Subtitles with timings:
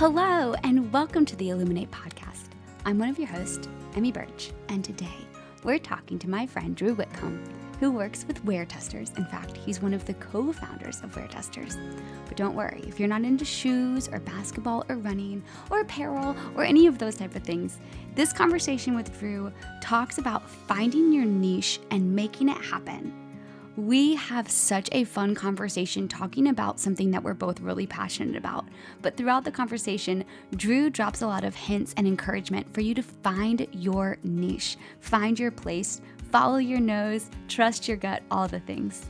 [0.00, 2.48] Hello, and welcome to the Illuminate Podcast.
[2.86, 5.26] I'm one of your hosts, Emmy Birch, and today
[5.62, 7.44] we're talking to my friend Drew Whitcomb,
[7.80, 9.14] who works with WearTesters.
[9.18, 11.78] In fact, he's one of the co founders of WearTesters.
[12.26, 16.64] But don't worry, if you're not into shoes or basketball or running or apparel or
[16.64, 17.78] any of those type of things,
[18.14, 23.29] this conversation with Drew talks about finding your niche and making it happen
[23.76, 28.66] we have such a fun conversation talking about something that we're both really passionate about.
[29.02, 30.24] But throughout the conversation,
[30.56, 35.38] Drew drops a lot of hints and encouragement for you to find your niche, find
[35.38, 39.06] your place, follow your nose, trust your gut, all the things.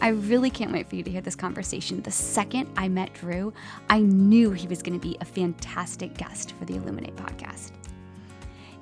[0.00, 2.02] I really can't wait for you to hear this conversation.
[2.02, 3.52] The second I met Drew,
[3.88, 7.72] I knew he was going to be a fantastic guest for the Illuminate podcast.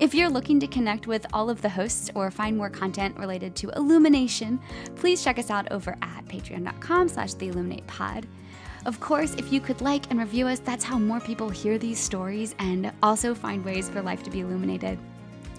[0.03, 3.55] If you're looking to connect with all of the hosts or find more content related
[3.55, 4.59] to illumination,
[4.97, 8.27] please check us out over at patreon.com slash the illuminate pod.
[8.85, 12.01] Of course, if you could like and review us, that's how more people hear these
[12.01, 14.99] stories and also find ways for life to be illuminated.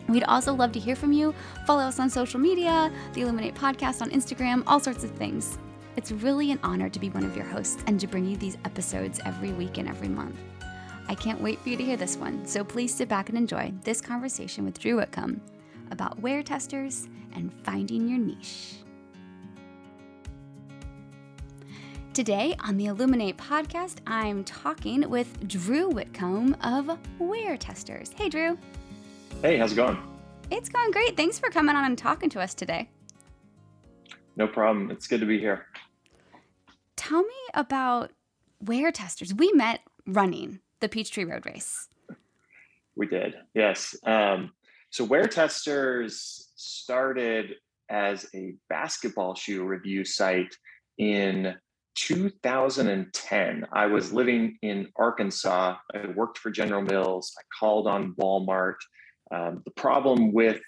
[0.09, 1.33] We'd also love to hear from you.
[1.65, 5.57] Follow us on social media, the Illuminate Podcast on Instagram, all sorts of things.
[5.95, 8.57] It's really an honor to be one of your hosts and to bring you these
[8.65, 10.35] episodes every week and every month.
[11.07, 13.73] I can't wait for you to hear this one, so please sit back and enjoy
[13.83, 15.41] this conversation with Drew Whitcomb
[15.91, 18.75] about WearTesters and finding your niche.
[22.13, 28.13] Today on the Illuminate podcast, I'm talking with Drew Whitcomb of WearTesters.
[28.13, 28.57] Hey, Drew.
[29.41, 29.97] Hey, how's it going?
[30.51, 31.17] It's going great.
[31.17, 32.89] Thanks for coming on and talking to us today.
[34.35, 34.89] No problem.
[34.91, 35.65] It's good to be here.
[36.95, 38.11] Tell me about
[38.63, 39.37] WearTesters.
[39.37, 41.87] We met running the Peachtree Road Race.
[42.97, 43.95] We did, yes.
[44.05, 44.51] Um,
[44.89, 46.11] so WearTesters
[46.55, 47.55] started
[47.89, 50.53] as a basketball shoe review site
[50.97, 51.55] in
[51.95, 53.65] 2010.
[53.71, 55.77] I was living in Arkansas.
[55.95, 57.33] I worked for General Mills.
[57.39, 58.75] I called on Walmart.
[59.31, 60.59] Um, the problem with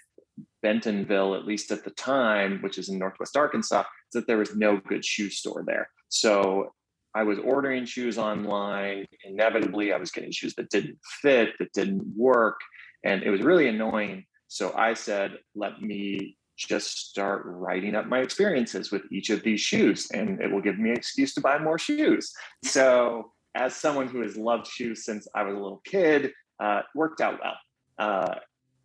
[0.62, 4.56] Bentonville, at least at the time, which is in Northwest Arkansas, is that there was
[4.56, 5.90] no good shoe store there.
[6.08, 6.72] So
[7.16, 9.06] I was ordering shoes online.
[9.24, 12.60] Inevitably, I was getting shoes that didn't fit, that didn't work.
[13.04, 14.26] And it was really annoying.
[14.48, 19.60] So I said, let me just start writing up my experiences with each of these
[19.60, 22.32] shoes, and it will give me an excuse to buy more shoes.
[22.64, 26.32] So, as someone who has loved shoes since I was a little kid,
[26.62, 27.56] uh, worked out well.
[27.98, 28.34] Uh,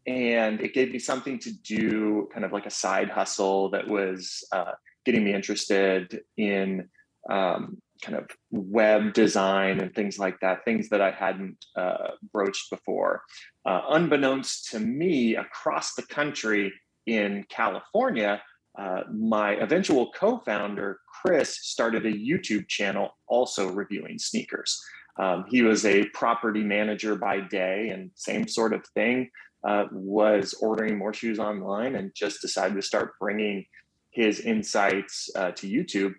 [0.07, 4.43] and it gave me something to do, kind of like a side hustle that was
[4.53, 4.71] uh,
[5.05, 6.89] getting me interested in
[7.29, 12.69] um, kind of web design and things like that, things that I hadn't uh, broached
[12.69, 13.21] before.
[13.65, 16.73] Uh, unbeknownst to me, across the country
[17.05, 18.41] in California,
[18.77, 24.79] uh, my eventual co founder, Chris, started a YouTube channel also reviewing sneakers.
[25.19, 29.29] Um, he was a property manager by day and same sort of thing,
[29.67, 33.65] uh, was ordering more shoes online and just decided to start bringing
[34.11, 36.13] his insights uh, to YouTube.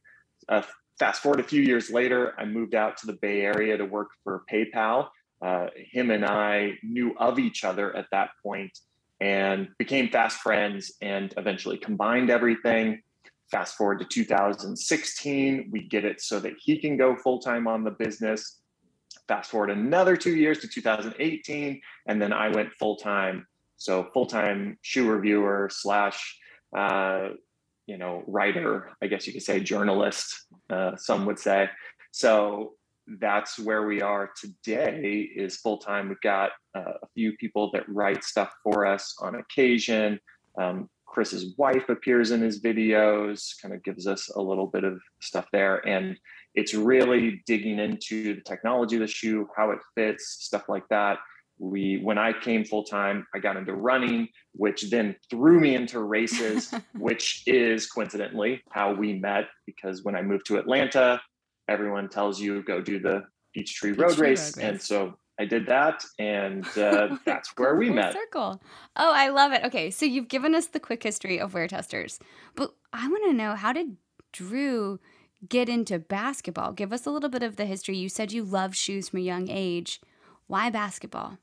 [0.49, 0.63] Uh,
[0.99, 4.11] fast forward a few years later, I moved out to the Bay Area to work
[4.25, 5.09] for PayPal.
[5.45, 8.79] Uh, him and I knew of each other at that point
[9.21, 13.01] and became fast friends and eventually combined everything.
[13.51, 17.85] Fast forward to 2016, we get it so that he can go full time on
[17.85, 18.61] the business.
[19.29, 23.47] Fast forward another two years to 2018, and then I went full time.
[23.77, 26.39] So, full time shoe reviewer slash
[26.77, 27.31] uh,
[27.87, 31.69] you know, writer, I guess you could say journalist, uh, some would say.
[32.13, 32.75] So
[33.21, 36.09] that's where we are today is full time.
[36.09, 40.21] We've got uh, a few people that write stuff for us on occasion.
[40.59, 45.01] Um, Chris's wife appears in his videos, kind of gives us a little bit of
[45.21, 45.87] stuff there.
[45.87, 46.17] And
[46.55, 51.19] it's really digging into the technology of the shoe, how it fits, stuff like that
[51.63, 56.01] we when i came full time i got into running which then threw me into
[56.01, 61.21] races which is coincidentally how we met because when i moved to atlanta
[61.69, 63.23] everyone tells you go do the
[63.55, 64.19] peachtree road, road race.
[64.19, 68.13] road race and so I did that, and uh, that's where we met.
[68.13, 68.63] Circle.
[68.97, 69.65] Oh, I love it.
[69.65, 72.19] Okay, so you've given us the quick history of WearTesters
[72.55, 73.97] but I want to know how did
[74.33, 75.01] Drew
[75.49, 76.73] get into basketball?
[76.73, 77.97] Give us a little bit of the history.
[77.97, 80.01] You said you love shoes from a young age.
[80.47, 81.39] Why basketball?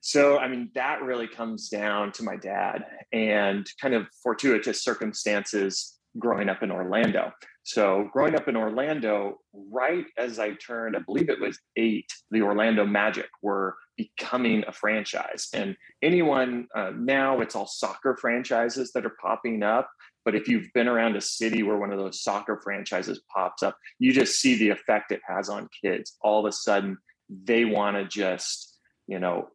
[0.00, 5.98] So, I mean, that really comes down to my dad and kind of fortuitous circumstances
[6.18, 7.32] growing up in Orlando.
[7.64, 12.42] So, growing up in Orlando, right as I turned, I believe it was eight, the
[12.42, 15.48] Orlando Magic were becoming a franchise.
[15.52, 19.90] And anyone uh, now, it's all soccer franchises that are popping up.
[20.24, 23.76] But if you've been around a city where one of those soccer franchises pops up,
[23.98, 26.16] you just see the effect it has on kids.
[26.22, 26.96] All of a sudden,
[27.28, 29.48] they want to just, you know,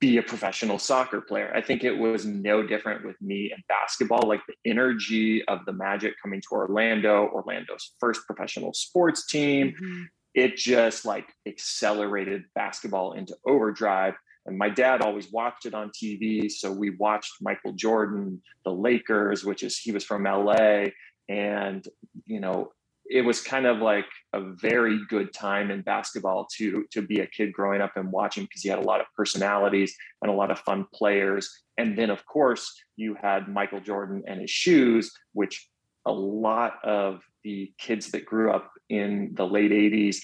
[0.00, 1.52] be a professional soccer player.
[1.54, 4.26] I think it was no different with me and basketball.
[4.26, 10.02] Like the energy of the Magic coming to Orlando, Orlando's first professional sports team, mm-hmm.
[10.34, 14.14] it just like accelerated basketball into overdrive.
[14.46, 16.50] And my dad always watched it on TV.
[16.50, 20.86] So we watched Michael Jordan, the Lakers, which is he was from LA.
[21.28, 21.86] And,
[22.24, 22.72] you know,
[23.10, 27.26] it was kind of like a very good time in basketball to to be a
[27.26, 30.50] kid growing up and watching because you had a lot of personalities and a lot
[30.50, 31.50] of fun players.
[31.76, 35.68] And then of course you had michael jordan and his shoes which
[36.06, 40.18] a lot of the kids that grew up in the late 80s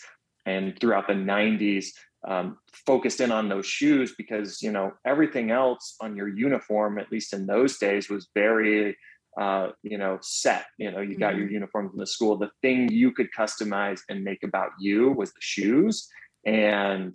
[0.45, 1.87] and throughout the 90s
[2.27, 7.11] um, focused in on those shoes because you know everything else on your uniform at
[7.11, 8.97] least in those days was very
[9.41, 10.67] uh, you know, set.
[10.79, 11.43] You know, you got mm-hmm.
[11.43, 12.37] your uniform from the school.
[12.37, 16.09] The thing you could customize and make about you was the shoes,
[16.45, 17.15] and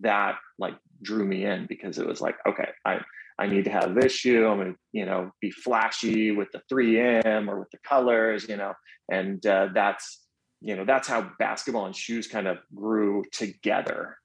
[0.00, 3.00] that like drew me in because it was like, okay, I
[3.38, 4.46] I need to have this shoe.
[4.46, 8.74] I'm gonna, you know, be flashy with the 3M or with the colors, you know,
[9.10, 10.26] and uh, that's
[10.60, 14.16] you know that's how basketball and shoes kind of grew together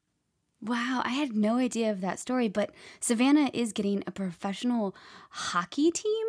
[0.65, 4.95] Wow, I had no idea of that story, but Savannah is getting a professional
[5.29, 6.25] hockey team,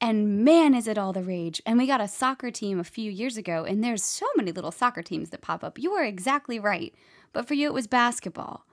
[0.00, 1.62] and man, is it all the rage.
[1.64, 4.72] And we got a soccer team a few years ago, and there's so many little
[4.72, 5.78] soccer teams that pop up.
[5.78, 6.92] You are exactly right.
[7.32, 8.66] But for you, it was basketball.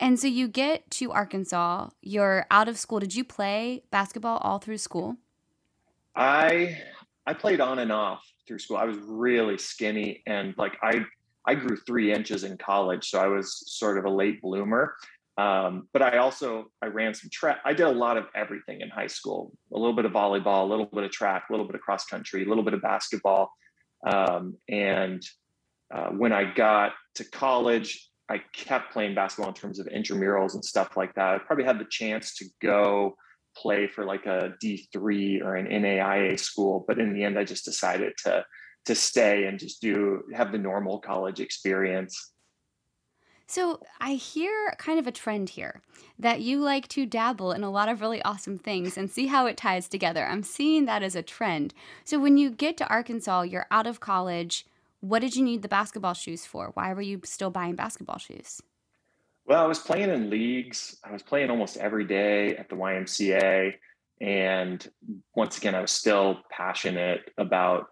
[0.00, 3.00] And so you get to Arkansas, you're out of school.
[3.00, 5.16] Did you play basketball all through school?
[6.14, 6.78] I
[7.26, 8.78] I played on and off through school.
[8.78, 11.04] I was really skinny and like I
[11.46, 14.94] I grew three inches in college, so I was sort of a late bloomer.
[15.38, 17.58] Um, but I also I ran some track.
[17.64, 19.52] I did a lot of everything in high school.
[19.72, 22.06] A little bit of volleyball, a little bit of track, a little bit of cross
[22.06, 23.52] country, a little bit of basketball.
[24.06, 25.22] Um, and
[25.94, 30.64] uh, when I got to college, I kept playing basketball in terms of intramurals and
[30.64, 31.34] stuff like that.
[31.34, 33.14] I probably had the chance to go
[33.56, 37.64] play for like a D3 or an NAIA school, but in the end, I just
[37.64, 38.44] decided to
[38.86, 42.32] to stay and just do have the normal college experience.
[43.48, 45.80] So I hear kind of a trend here
[46.18, 49.46] that you like to dabble in a lot of really awesome things and see how
[49.46, 50.26] it ties together.
[50.26, 51.72] I'm seeing that as a trend.
[52.04, 54.66] So when you get to Arkansas, you're out of college.
[55.00, 56.72] What did you need the basketball shoes for?
[56.74, 58.60] Why were you still buying basketball shoes?
[59.46, 60.96] Well, I was playing in leagues.
[61.04, 63.74] I was playing almost every day at the YMCA.
[64.20, 64.90] And
[65.36, 67.86] once again, I was still passionate about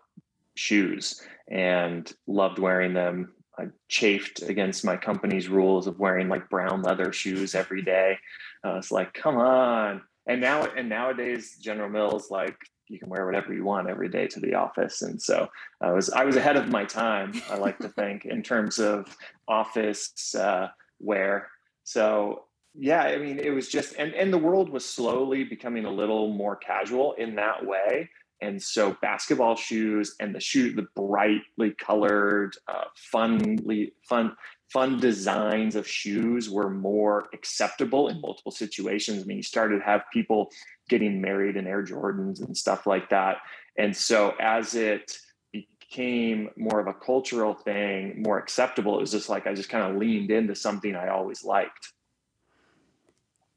[0.56, 1.20] shoes
[1.50, 3.32] and loved wearing them.
[3.58, 8.18] I chafed against my company's rules of wearing like brown leather shoes every day.
[8.64, 10.02] Uh, it's like, come on.
[10.26, 12.56] And now, and nowadays, General Mills like
[12.88, 15.02] you can wear whatever you want every day to the office.
[15.02, 15.48] And so
[15.80, 17.32] I was I was ahead of my time.
[17.50, 19.17] I like to think in terms of
[19.48, 20.69] office uh,
[21.00, 21.48] wear.
[21.84, 25.90] So yeah, I mean, it was just and and the world was slowly becoming a
[25.90, 28.10] little more casual in that way.
[28.44, 34.36] And so basketball shoes and the shoe, the brightly colored, uh, funly fun
[34.70, 39.22] fun designs of shoes were more acceptable in multiple situations.
[39.22, 40.51] I mean, you started to have people
[40.89, 43.36] getting married in Air Jordans and stuff like that.
[43.79, 45.17] And so as it
[45.53, 49.91] became more of a cultural thing, more acceptable, it was just like I just kind
[49.91, 51.94] of leaned into something I always liked.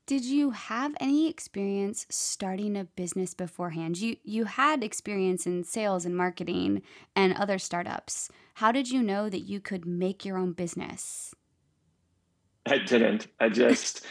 [0.08, 3.98] Did you have any experience starting a business beforehand?
[3.98, 6.82] You you had experience in sales and marketing
[7.14, 8.30] and other startups.
[8.54, 11.36] How did you know that you could make your own business?
[12.66, 13.28] I didn't.
[13.42, 14.06] I just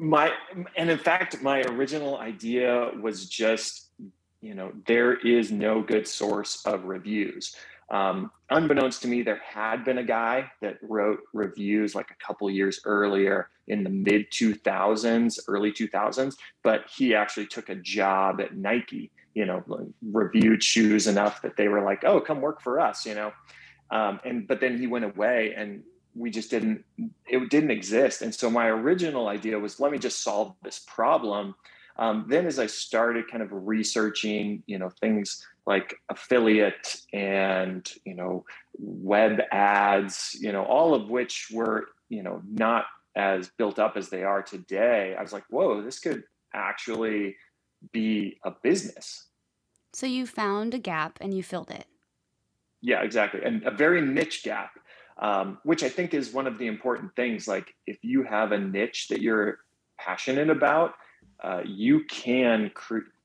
[0.00, 0.32] my
[0.78, 3.90] and in fact my original idea was just
[4.40, 7.54] you know there is no good source of reviews
[7.90, 12.50] um, unbeknownst to me, there had been a guy that wrote reviews like a couple
[12.50, 18.56] years earlier in the mid 2000s, early 2000s, but he actually took a job at
[18.56, 19.62] Nike, you know,
[20.02, 23.32] reviewed shoes enough that they were like, oh, come work for us, you know.
[23.90, 25.82] Um, and but then he went away and
[26.14, 26.84] we just didn't
[27.26, 31.54] it didn't exist and so my original idea was let me just solve this problem
[31.96, 38.14] um, then as i started kind of researching you know things like affiliate and you
[38.14, 38.44] know
[38.78, 42.84] web ads you know all of which were you know not
[43.16, 46.24] as built up as they are today i was like whoa this could
[46.54, 47.36] actually
[47.92, 49.26] be a business.
[49.92, 51.86] So you found a gap and you filled it.
[52.80, 53.40] Yeah exactly.
[53.44, 54.70] And a very niche gap
[55.18, 57.46] um, which i think is one of the important things.
[57.46, 59.58] Like if you have a niche that you're
[59.98, 60.94] passionate about
[61.42, 62.70] uh, you can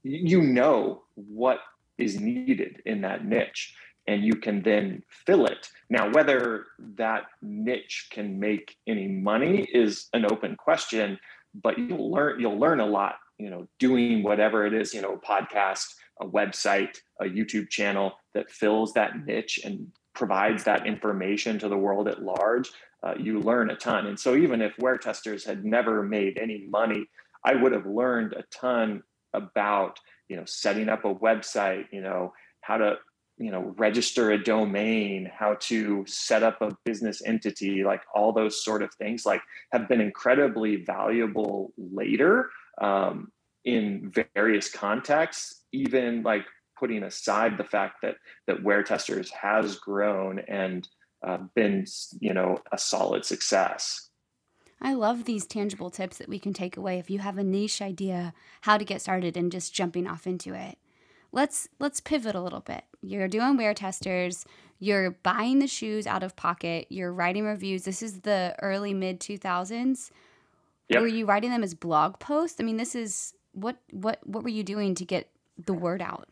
[0.03, 1.59] you know what
[1.97, 3.75] is needed in that niche
[4.07, 5.69] and you can then fill it.
[5.89, 11.19] Now whether that niche can make any money is an open question
[11.53, 15.13] but you'll learn you'll learn a lot you know doing whatever it is you know
[15.13, 21.57] a podcast a website a youtube channel that fills that niche and provides that information
[21.57, 22.69] to the world at large
[23.01, 24.07] uh, you learn a ton.
[24.07, 27.05] And so even if WearTesters had never made any money
[27.45, 29.01] i would have learned a ton
[29.33, 32.95] about you know setting up a website you know how to
[33.37, 38.63] you know register a domain how to set up a business entity like all those
[38.63, 39.41] sort of things like
[39.71, 42.49] have been incredibly valuable later
[42.81, 43.31] um,
[43.65, 46.45] in various contexts even like
[46.77, 48.15] putting aside the fact that
[48.47, 50.87] that WearTesters has grown and
[51.25, 51.85] uh, been
[52.19, 54.08] you know a solid success
[54.81, 57.81] I love these tangible tips that we can take away if you have a niche
[57.81, 60.77] idea how to get started and just jumping off into it.
[61.31, 62.83] Let's let's pivot a little bit.
[63.01, 64.45] You're doing WearTesters,
[64.79, 67.83] you're buying the shoes out of pocket, you're writing reviews.
[67.83, 70.11] This is the early mid 2000s.
[70.87, 71.01] Yep.
[71.01, 72.59] Were you writing them as blog posts?
[72.59, 75.29] I mean, this is what what what were you doing to get
[75.63, 76.29] the word out?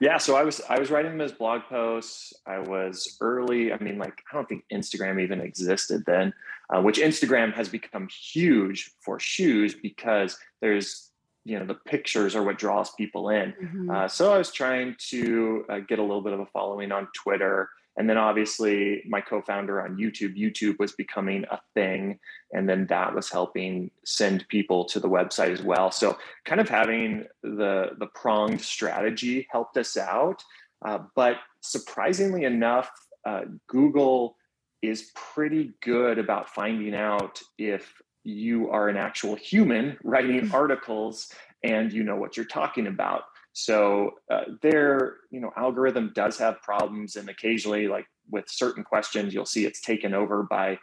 [0.00, 2.32] Yeah, so I was I was writing them as blog posts.
[2.46, 3.72] I was early.
[3.72, 6.32] I mean, like I don't think Instagram even existed then,
[6.70, 11.10] uh, which Instagram has become huge for shoes because there's
[11.44, 13.52] you know the pictures are what draws people in.
[13.52, 13.90] Mm-hmm.
[13.90, 17.08] Uh, so I was trying to uh, get a little bit of a following on
[17.14, 17.68] Twitter.
[17.96, 22.18] And then obviously my co-founder on YouTube, YouTube was becoming a thing.
[22.52, 25.90] And then that was helping send people to the website as well.
[25.90, 30.42] So kind of having the, the pronged strategy helped us out.
[30.84, 32.90] Uh, but surprisingly enough,
[33.24, 34.36] uh, Google
[34.82, 41.30] is pretty good about finding out if you are an actual human writing articles
[41.62, 43.24] and you know what you're talking about.
[43.54, 49.32] So uh, their you know algorithm does have problems, and occasionally, like with certain questions,
[49.32, 50.78] you'll see it's taken over by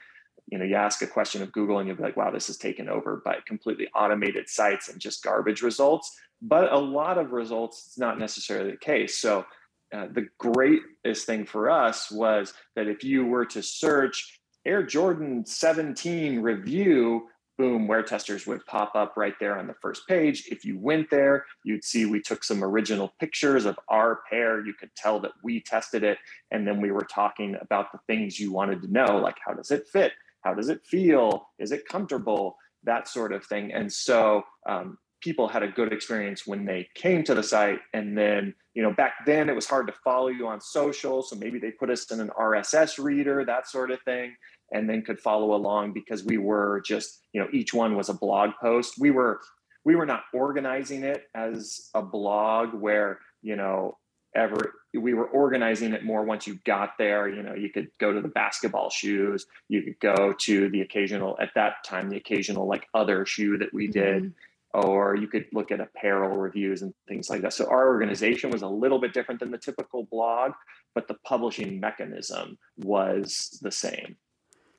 [0.47, 2.57] you know you ask a question of Google and you'll be like, wow, this is
[2.57, 6.17] taken over by completely automated sites and just garbage results.
[6.41, 9.19] But a lot of results, it's not necessarily the case.
[9.19, 9.45] So
[9.93, 15.45] uh, the greatest thing for us was that if you were to search Air Jordan
[15.45, 17.27] 17 review,
[17.61, 20.47] boom, WearTesters would pop up right there on the first page.
[20.47, 24.65] If you went there, you'd see we took some original pictures of our pair.
[24.65, 26.17] You could tell that we tested it.
[26.49, 29.69] And then we were talking about the things you wanted to know, like how does
[29.69, 30.13] it fit?
[30.43, 31.49] How does it feel?
[31.59, 32.55] Is it comfortable?
[32.83, 33.71] That sort of thing.
[33.71, 37.77] And so um, people had a good experience when they came to the site.
[37.93, 41.21] And then, you know, back then it was hard to follow you on social.
[41.21, 44.33] So maybe they put us in an RSS reader, that sort of thing
[44.71, 48.13] and then could follow along because we were just you know each one was a
[48.13, 48.95] blog post.
[48.99, 49.41] We were
[49.83, 53.97] we were not organizing it as a blog where you know
[54.35, 57.27] ever we were organizing it more once you got there.
[57.27, 61.37] You know you could go to the basketball shoes you could go to the occasional
[61.39, 64.87] at that time the occasional like other shoe that we did mm-hmm.
[64.87, 67.53] or you could look at apparel reviews and things like that.
[67.53, 70.53] So our organization was a little bit different than the typical blog
[70.93, 74.17] but the publishing mechanism was the same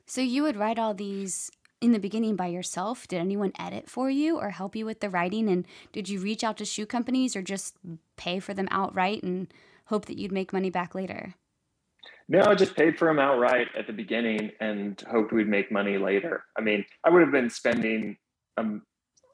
[0.07, 3.09] so you would write all these in the beginning by yourself?
[3.09, 5.49] Did anyone edit for you or help you with the writing?
[5.49, 7.77] And did you reach out to shoe companies or just
[8.17, 9.53] pay for them outright and
[9.87, 11.35] hope that you'd make money back later?
[12.29, 15.99] No, I just paid for them outright at the beginning and hoped we'd make money
[15.99, 16.45] later.
[16.57, 18.17] I mean, I would have been spending
[18.57, 18.65] a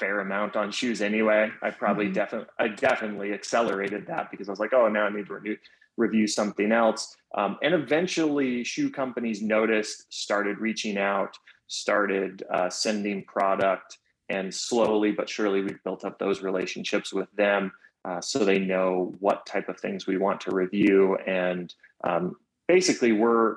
[0.00, 1.50] fair amount on shoes anyway.
[1.62, 2.14] I probably mm-hmm.
[2.14, 5.56] definitely, I definitely accelerated that because I was like, oh, now I need to renew,
[5.98, 7.14] review something else.
[7.34, 11.36] Um, and eventually, shoe companies noticed, started reaching out,
[11.66, 13.98] started uh, sending product,
[14.30, 17.72] and slowly but surely, we've built up those relationships with them.
[18.04, 21.74] Uh, so they know what type of things we want to review, and
[22.04, 22.36] um,
[22.66, 23.56] basically, we're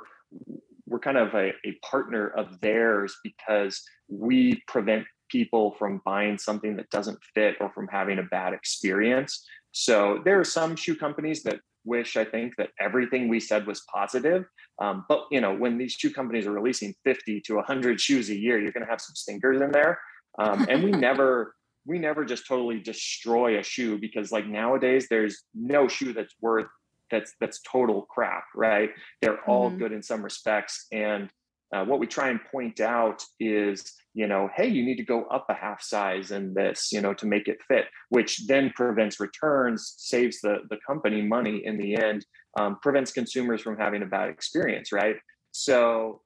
[0.87, 6.75] we're kind of a, a partner of theirs because we prevent people from buying something
[6.75, 9.47] that doesn't fit or from having a bad experience.
[9.71, 13.81] So there are some shoe companies that wish I think that everything we said was
[13.93, 14.45] positive.
[14.79, 18.37] Um, but you know, when these shoe companies are releasing 50 to 100 shoes a
[18.37, 19.99] year, you're going to have some stinkers in there.
[20.39, 25.43] Um, and we never we never just totally destroy a shoe because like nowadays there's
[25.55, 26.67] no shoe that's worth
[27.09, 28.91] that's that's total crap, right?
[29.21, 29.79] They're all mm-hmm.
[29.79, 31.29] good in some respects, and
[31.73, 35.23] uh, what we try and point out is you know hey you need to go
[35.25, 39.19] up a half size in this you know to make it fit which then prevents
[39.19, 42.25] returns saves the the company money in the end
[42.59, 45.15] um, prevents consumers from having a bad experience right?
[45.51, 46.21] So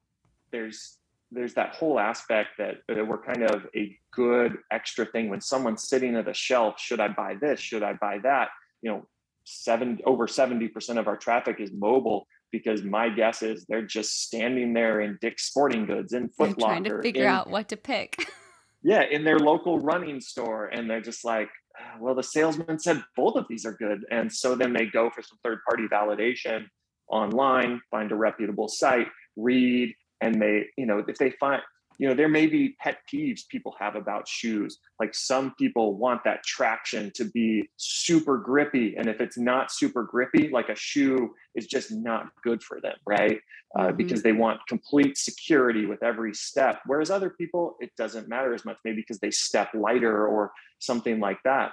[0.52, 0.98] there's
[1.32, 5.28] there's that whole aspect that, that we're kind of a good extra thing.
[5.28, 7.60] When someone's sitting at a shelf should i buy this?
[7.60, 8.48] Should i buy that?
[8.82, 9.06] You know
[9.48, 14.72] seven over 70% of our traffic is mobile because my guess is they're just standing
[14.72, 17.76] there in Dick's Sporting Goods and Foot Locker, trying to figure in, out what to
[17.76, 18.26] pick.
[18.82, 21.48] yeah, in their local running store, and they're just like,
[21.78, 25.10] ah, well, the salesman said both of these are good, and so then they go
[25.10, 26.66] for some third party validation
[27.08, 31.62] online, find a reputable site, read, and they, you know, if they find
[31.98, 34.78] you know there may be pet peeves people have about shoes.
[35.00, 40.02] Like some people want that traction to be super grippy and if it's not super
[40.02, 43.40] grippy like a shoe is just not good for them right?
[43.76, 43.96] Uh, mm-hmm.
[43.96, 48.64] because they want complete security with every step whereas other people it doesn't matter as
[48.64, 51.72] much maybe because they step lighter or something like that.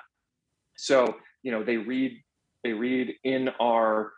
[0.76, 2.20] So you know they read
[2.64, 4.14] they read in our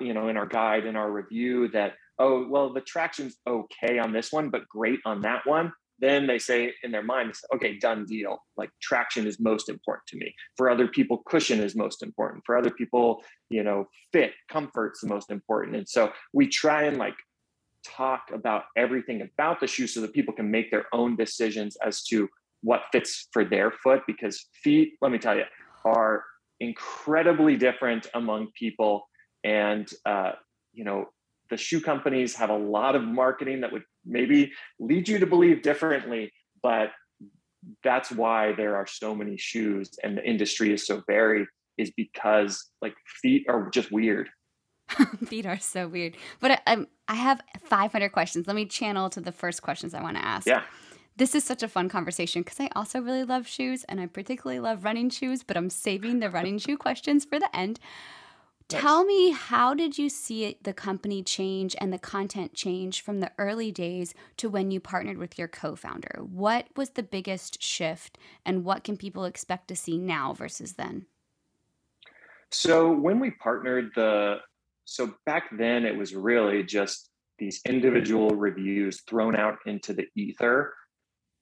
[0.00, 4.12] you know in our guide in our review that oh, well, the traction's okay on
[4.12, 8.06] this one, but great on that one, then they say in their mind, okay, done
[8.06, 8.38] deal.
[8.56, 10.32] Like traction is most important to me.
[10.56, 12.44] For other people, cushion is most important.
[12.46, 15.76] For other people, you know, fit, comfort's the most important.
[15.76, 17.16] And so we try and like
[17.84, 22.04] talk about everything about the shoe so that people can make their own decisions as
[22.04, 22.28] to
[22.62, 25.44] what fits for their foot because feet, let me tell you,
[25.84, 26.24] are
[26.60, 29.08] incredibly different among people.
[29.42, 30.32] And, uh,
[30.72, 31.08] you know,
[31.52, 35.60] the shoe companies have a lot of marketing that would maybe lead you to believe
[35.60, 36.32] differently,
[36.62, 36.92] but
[37.84, 42.70] that's why there are so many shoes and the industry is so varied is because
[42.80, 44.30] like feet are just weird.
[45.26, 46.16] feet are so weird.
[46.40, 48.46] But I, um, I have 500 questions.
[48.46, 50.46] Let me channel to the first questions I want to ask.
[50.46, 50.62] Yeah.
[51.16, 54.58] This is such a fun conversation because I also really love shoes and I particularly
[54.58, 57.78] love running shoes, but I'm saving the running shoe questions for the end.
[58.80, 63.20] Tell me, how did you see it, the company change and the content change from
[63.20, 66.20] the early days to when you partnered with your co founder?
[66.22, 71.06] What was the biggest shift, and what can people expect to see now versus then?
[72.50, 74.36] So, when we partnered, the
[74.84, 80.74] so back then it was really just these individual reviews thrown out into the ether.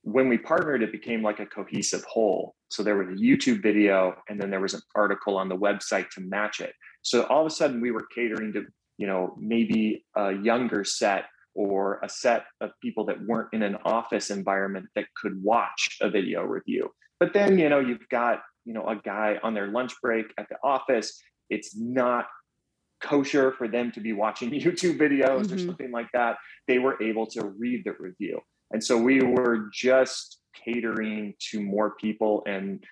[0.02, 2.54] When we partnered, it became like a cohesive whole.
[2.68, 6.08] So, there was a YouTube video, and then there was an article on the website
[6.10, 6.72] to match it.
[7.02, 8.64] So all of a sudden we were catering to,
[8.98, 13.76] you know, maybe a younger set or a set of people that weren't in an
[13.84, 16.90] office environment that could watch a video review.
[17.18, 20.48] But then, you know, you've got, you know, a guy on their lunch break at
[20.48, 21.20] the office.
[21.48, 22.26] It's not
[23.00, 25.54] kosher for them to be watching YouTube videos mm-hmm.
[25.54, 26.36] or something like that.
[26.68, 28.40] They were able to read the review.
[28.70, 32.82] And so we were just catering to more people and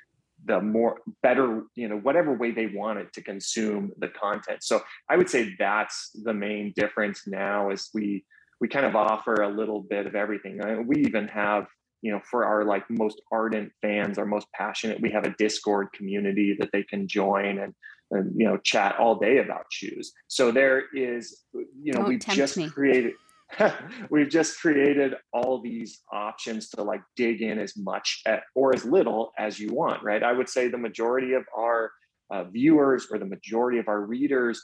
[0.45, 4.63] the more better you know whatever way they wanted to consume the content.
[4.63, 8.25] So i would say that's the main difference now is we
[8.61, 10.61] we kind of offer a little bit of everything.
[10.63, 11.67] I mean, we even have
[12.03, 15.93] you know for our like most ardent fans our most passionate we have a discord
[15.93, 17.75] community that they can join and,
[18.13, 20.13] and you know chat all day about shoes.
[20.29, 22.69] So there is you know Don't we've just me.
[22.69, 23.15] created
[24.11, 28.85] we've just created all these options to like dig in as much at, or as
[28.85, 30.23] little as you want, right?
[30.23, 31.91] I would say the majority of our
[32.31, 34.63] uh, viewers or the majority of our readers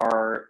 [0.00, 0.46] are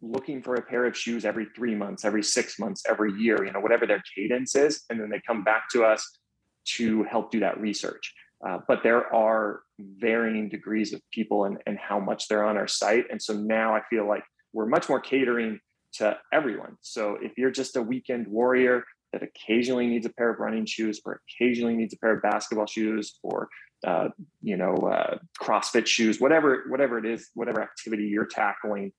[0.00, 3.52] looking for a pair of shoes every three months, every six months, every year, you
[3.52, 4.82] know, whatever their cadence is.
[4.90, 6.18] And then they come back to us
[6.76, 8.14] to help do that research.
[8.46, 12.68] Uh, but there are varying degrees of people and, and how much they're on our
[12.68, 13.06] site.
[13.10, 15.58] And so now I feel like we're much more catering
[15.94, 16.76] to everyone.
[16.80, 21.00] So if you're just a weekend warrior that occasionally needs a pair of running shoes
[21.04, 23.48] or occasionally needs a pair of basketball shoes or
[23.86, 24.08] uh,
[24.40, 28.92] you know uh, CrossFit shoes, whatever whatever it is, whatever activity you're tackling,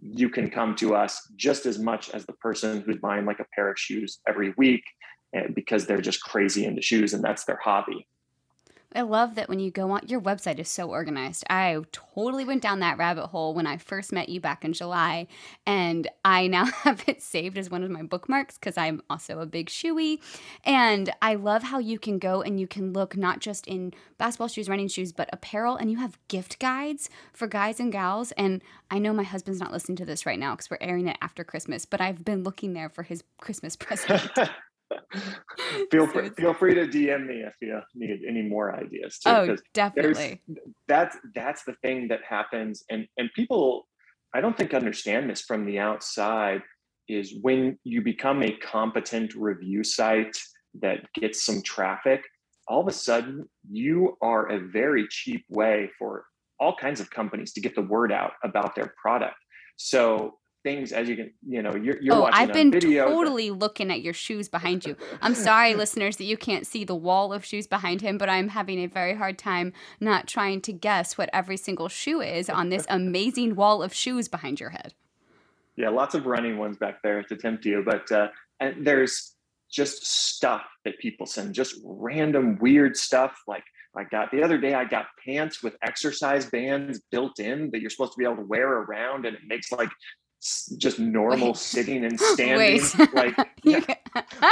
[0.00, 3.46] you can come to us just as much as the person who's buying like a
[3.54, 4.82] pair of shoes every week
[5.54, 8.06] because they're just crazy into shoes and that's their hobby.
[8.96, 11.44] I love that when you go on your website is so organized.
[11.50, 15.26] I totally went down that rabbit hole when I first met you back in July,
[15.66, 19.46] and I now have it saved as one of my bookmarks because I'm also a
[19.46, 20.20] big shoey.
[20.64, 24.48] And I love how you can go and you can look not just in basketball
[24.48, 28.32] shoes, running shoes, but apparel, and you have gift guides for guys and gals.
[28.32, 31.18] And I know my husband's not listening to this right now because we're airing it
[31.20, 34.30] after Christmas, but I've been looking there for his Christmas present.
[35.90, 39.18] feel free, feel free to DM me if you need any more ideas.
[39.18, 40.42] Too, oh, definitely.
[40.88, 43.88] That's that's the thing that happens, and and people,
[44.34, 46.62] I don't think understand this from the outside.
[47.08, 50.36] Is when you become a competent review site
[50.80, 52.22] that gets some traffic,
[52.66, 56.24] all of a sudden you are a very cheap way for
[56.58, 59.36] all kinds of companies to get the word out about their product.
[59.76, 63.52] So things as you can you know you're, you're oh, watching i've been video totally
[63.52, 64.96] looking at your shoes behind you.
[65.22, 68.48] I'm sorry listeners that you can't see the wall of shoes behind him but i'm
[68.48, 72.68] having a very hard time not trying to guess what every single shoe is on
[72.68, 74.92] this amazing wall of shoes behind your head.
[75.76, 79.36] Yeah lots of running ones back there to tempt you but uh, and there's
[79.70, 83.42] just stuff that people send just random weird stuff.
[83.46, 83.64] Like
[83.96, 87.90] I got the other day, I got pants with exercise bands built in that you're
[87.90, 89.90] supposed to be able to wear around, and it makes like
[90.78, 91.56] just normal Wait.
[91.56, 92.80] sitting and standing.
[93.12, 93.82] Like you,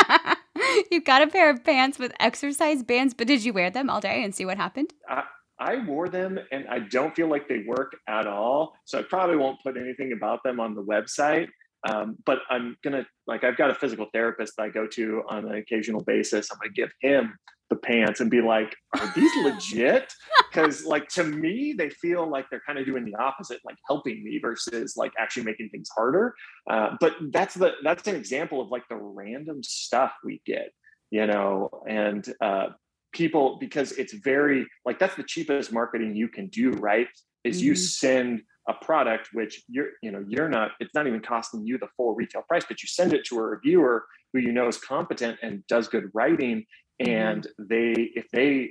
[0.91, 4.01] you got a pair of pants with exercise bands, but did you wear them all
[4.01, 4.93] day and see what happened?
[5.09, 5.25] I,
[5.59, 8.75] I wore them and I don't feel like they work at all.
[8.85, 11.49] So I probably won't put anything about them on the website.
[11.87, 15.45] Um, but I'm gonna like I've got a physical therapist that I go to on
[15.45, 16.51] an occasional basis.
[16.51, 17.35] I'm gonna give him
[17.75, 20.13] the pants and be like, are these legit?
[20.49, 24.23] Because like to me, they feel like they're kind of doing the opposite, like helping
[24.23, 26.35] me versus like actually making things harder.
[26.71, 30.71] Uh, but that's the that's an example of like the random stuff we get,
[31.11, 32.69] you know, and uh,
[33.13, 37.09] people because it's very like that's the cheapest marketing you can do, right?
[37.43, 37.67] Is mm-hmm.
[37.67, 41.77] you send a product which you're you know you're not it's not even costing you
[41.77, 44.77] the full retail price but you send it to a reviewer who you know is
[44.77, 46.67] competent and does good writing.
[47.01, 47.65] And mm-hmm.
[47.69, 48.71] they if they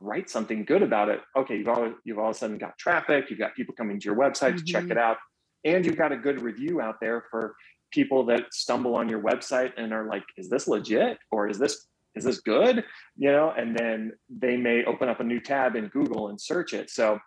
[0.00, 3.28] write something good about it okay you've all you've all of a sudden got traffic
[3.28, 4.58] you've got people coming to your website mm-hmm.
[4.58, 4.92] to check mm-hmm.
[4.92, 5.16] it out
[5.64, 7.54] and you've got a good review out there for
[7.90, 11.86] people that stumble on your website and are like is this legit or is this
[12.14, 12.84] is this good
[13.16, 16.72] you know and then they may open up a new tab in google and search
[16.72, 17.18] it so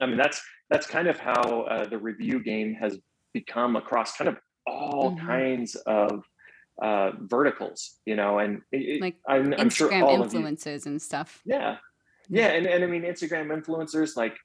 [0.00, 2.98] i mean that's that's kind of how uh, the review game has
[3.34, 5.26] become across kind of all mm-hmm.
[5.26, 6.24] kinds of
[6.80, 11.40] uh, verticals, you know, and it, like I'm, I'm sure all influencers you, and stuff.
[11.44, 11.76] Yeah,
[12.28, 14.36] yeah, and and I mean Instagram influencers, like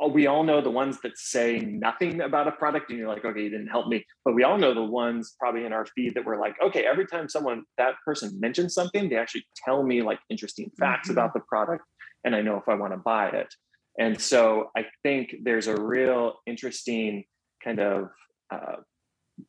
[0.00, 3.24] oh, we all know the ones that say nothing about a product, and you're like,
[3.24, 4.04] okay, you didn't help me.
[4.24, 7.06] But we all know the ones probably in our feed that we're like, okay, every
[7.06, 11.18] time someone that person mentions something, they actually tell me like interesting facts mm-hmm.
[11.18, 11.84] about the product,
[12.24, 13.54] and I know if I want to buy it.
[13.98, 17.24] And so I think there's a real interesting
[17.62, 18.10] kind of
[18.52, 18.76] uh,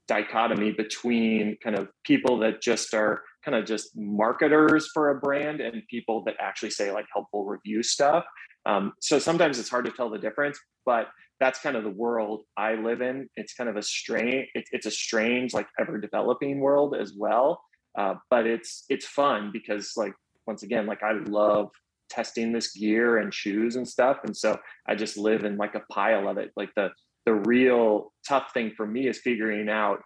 [0.08, 5.62] dichotomy between kind of people that just are kind of just marketers for a brand
[5.62, 8.26] and people that actually say like helpful review stuff.
[8.66, 11.08] Um, so sometimes it's hard to tell the difference, but
[11.40, 13.30] that's kind of the world I live in.
[13.36, 17.62] It's kind of a strange, it, it's a strange, like ever developing world as well.
[17.98, 20.14] Uh, but it's it's fun because like
[20.48, 21.70] once again, like I love
[22.10, 25.84] testing this gear and shoes and stuff, and so I just live in like a
[25.92, 26.52] pile of it.
[26.58, 26.90] Like the
[27.26, 30.00] the real tough thing for me is figuring out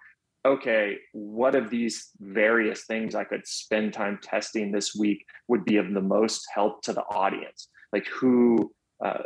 [0.48, 5.78] okay what of these various things i could spend time testing this week would be
[5.78, 7.68] of the most help to the audience?
[7.92, 8.72] Like who
[9.04, 9.24] uh,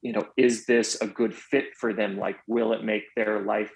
[0.00, 2.16] you know is this a good fit for them?
[2.16, 3.72] Like will it make their life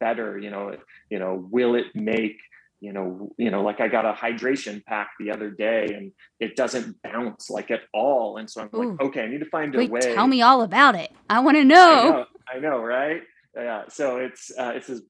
[0.00, 0.38] better?
[0.38, 0.76] You know
[1.10, 2.38] you know will it make
[2.82, 6.56] you know you know like i got a hydration pack the other day and it
[6.56, 8.90] doesn't bounce like at all and so i'm Ooh.
[8.90, 11.56] like okay i need to find a way tell me all about it i want
[11.56, 11.78] to know.
[11.78, 12.24] I know
[12.56, 13.22] i know right
[13.56, 15.00] yeah so it's uh, it's this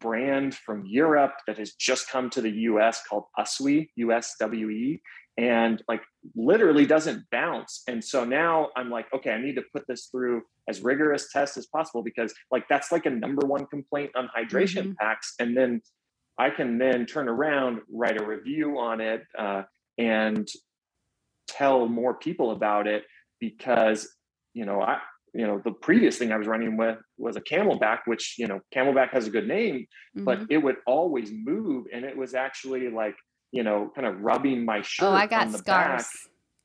[0.00, 5.00] brand from europe that has just come to the us called uswe uswe
[5.36, 6.02] and like
[6.34, 10.42] literally doesn't bounce and so now i'm like okay i need to put this through
[10.68, 14.84] as rigorous tests as possible because like that's like a number one complaint on hydration
[14.84, 14.92] mm-hmm.
[15.00, 15.80] packs and then
[16.40, 19.64] I can then turn around, write a review on it, uh,
[19.98, 20.48] and
[21.46, 23.04] tell more people about it
[23.40, 24.08] because
[24.54, 25.00] you know I
[25.34, 28.60] you know the previous thing I was running with was a CamelBak, which you know
[28.74, 29.80] CamelBak has a good name,
[30.16, 30.24] mm-hmm.
[30.24, 33.16] but it would always move, and it was actually like
[33.52, 35.08] you know kind of rubbing my shirt.
[35.08, 35.64] Oh, I got scars.
[35.64, 36.06] Back.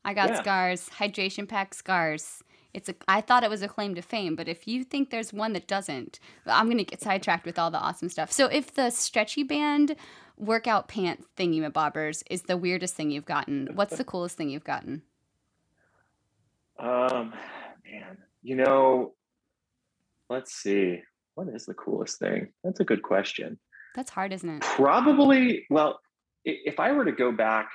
[0.05, 0.41] I got yeah.
[0.41, 0.89] scars.
[0.89, 2.41] Hydration pack scars.
[2.75, 2.95] It's a.
[3.07, 5.65] I thought it was a claim to fame, but if you think there's one that
[5.65, 8.33] doesn't, I'm gonna get sidetracked with all the awesome stuff.
[8.33, 9.95] So if the stretchy band
[10.37, 14.65] workout pant thingy bobbers is the weirdest thing you've gotten, what's the coolest thing you've
[14.65, 15.03] gotten?
[16.77, 17.33] Um,
[17.89, 19.13] man, you know,
[20.29, 21.01] let's see.
[21.35, 22.49] What is the coolest thing?
[22.65, 23.57] That's a good question.
[23.95, 24.61] That's hard, isn't it?
[24.61, 25.65] Probably.
[25.69, 26.01] Well,
[26.43, 27.69] if I were to go back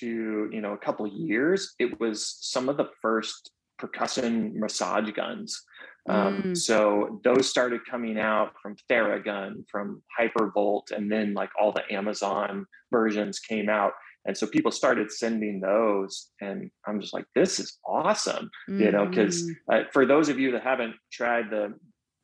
[0.00, 5.62] to you know a couple years, it was some of the first percussion massage guns.
[6.08, 6.56] Um, mm.
[6.56, 12.66] So those started coming out from Theragun, from Hypervolt, and then like all the Amazon
[12.90, 13.92] versions came out.
[14.26, 18.80] And so people started sending those, and I'm just like, this is awesome, mm.
[18.80, 19.54] you know, because mm.
[19.70, 21.74] uh, for those of you that haven't tried the,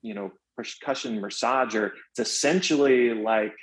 [0.02, 3.54] you know, percussion massager, it's essentially like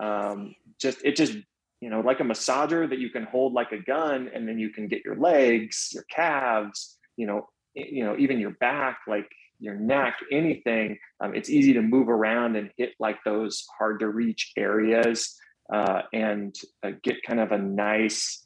[0.00, 1.34] um, just it just
[1.80, 4.70] you know like a massager that you can hold like a gun, and then you
[4.70, 9.74] can get your legs, your calves, you know, you know, even your back, like your
[9.74, 10.98] neck, anything.
[11.20, 15.36] Um, it's easy to move around and hit like those hard to reach areas
[15.72, 18.44] uh, and uh, get kind of a nice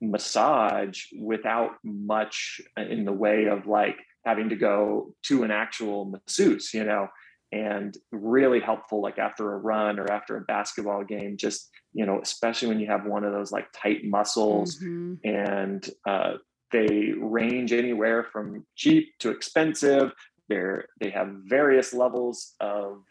[0.00, 6.72] massage without much in the way of like having to go to an actual masseuse,
[6.72, 7.08] you know,
[7.52, 12.20] and really helpful like after a run or after a basketball game, just, you know,
[12.20, 15.14] especially when you have one of those like tight muscles mm-hmm.
[15.24, 16.34] and uh,
[16.74, 20.12] they range anywhere from cheap to expensive.
[20.48, 23.02] They're, they have various levels of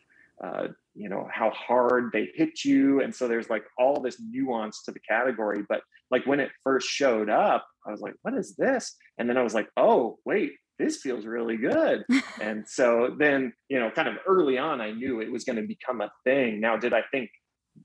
[0.43, 3.01] uh, you know how hard they hit you.
[3.01, 5.63] And so there's like all this nuance to the category.
[5.67, 8.95] But like when it first showed up i was like what is this?
[9.17, 12.03] And then i was like oh wait this feels really good.
[12.41, 15.67] And so then you know kind of early on i knew it was going to
[15.75, 16.59] become a thing.
[16.59, 17.29] Now did i think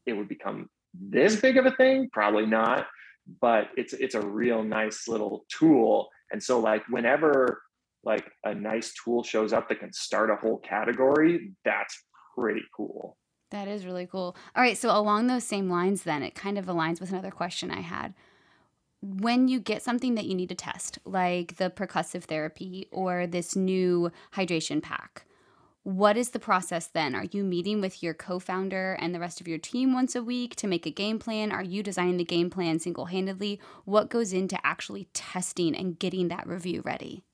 [0.05, 2.09] it would become this big of a thing?
[2.13, 2.87] Probably not
[3.41, 7.63] but it's it's a real nice little tool and so like whenever
[8.05, 12.05] like a nice tool shows up that can start a whole category that's
[12.39, 13.17] pretty cool.
[13.51, 14.37] That is really cool.
[14.55, 17.71] All right, so along those same lines, then it kind of aligns with another question
[17.71, 18.15] I had.
[19.01, 23.57] When you get something that you need to test, like the percussive therapy or this
[23.57, 25.25] new hydration pack,
[25.89, 27.15] what is the process then?
[27.15, 30.23] Are you meeting with your co founder and the rest of your team once a
[30.23, 31.51] week to make a game plan?
[31.51, 33.59] Are you designing the game plan single handedly?
[33.87, 37.25] What goes into actually testing and getting that review ready?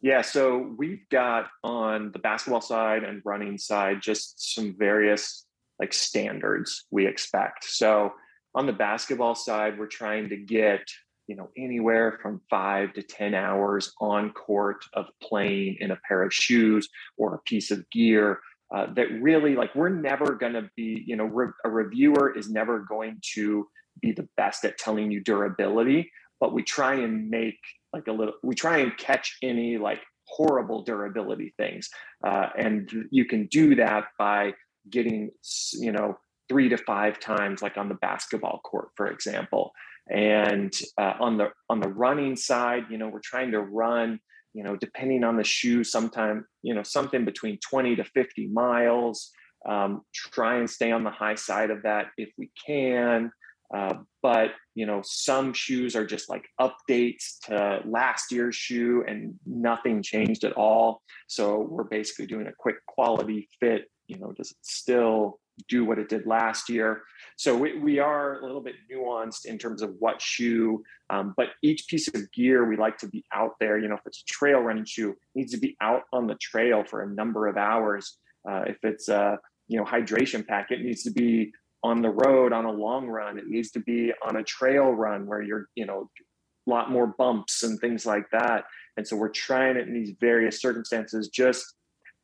[0.00, 5.44] Yeah, so we've got on the basketball side and running side just some various
[5.80, 7.64] like standards we expect.
[7.64, 8.12] So
[8.54, 10.82] on the basketball side, we're trying to get
[11.32, 16.22] you know anywhere from five to ten hours on court of playing in a pair
[16.22, 18.38] of shoes or a piece of gear
[18.74, 22.50] uh, that really like we're never going to be you know re- a reviewer is
[22.50, 23.66] never going to
[24.02, 27.60] be the best at telling you durability but we try and make
[27.94, 31.88] like a little we try and catch any like horrible durability things
[32.26, 34.52] uh, and you can do that by
[34.90, 35.30] getting
[35.72, 36.14] you know
[36.50, 39.72] three to five times like on the basketball court for example
[40.10, 44.18] and uh, on the on the running side you know we're trying to run
[44.52, 49.30] you know depending on the shoe sometime you know something between 20 to 50 miles
[49.68, 53.30] um, try and stay on the high side of that if we can
[53.74, 59.34] uh, but you know, some shoes are just like updates to last year's shoe, and
[59.46, 61.02] nothing changed at all.
[61.26, 63.84] So we're basically doing a quick quality fit.
[64.06, 67.02] You know, does it still do what it did last year?
[67.36, 71.48] So we, we are a little bit nuanced in terms of what shoe, um, but
[71.62, 73.78] each piece of gear we like to be out there.
[73.78, 76.84] You know, if it's a trail running shoe, needs to be out on the trail
[76.84, 78.18] for a number of hours.
[78.48, 79.38] Uh, if it's a
[79.68, 83.38] you know hydration pack, it needs to be on the road on a long run.
[83.38, 86.08] It needs to be on a trail run where you're, you know,
[86.66, 88.64] a lot more bumps and things like that.
[88.96, 91.74] And so we're trying it in these various circumstances, just,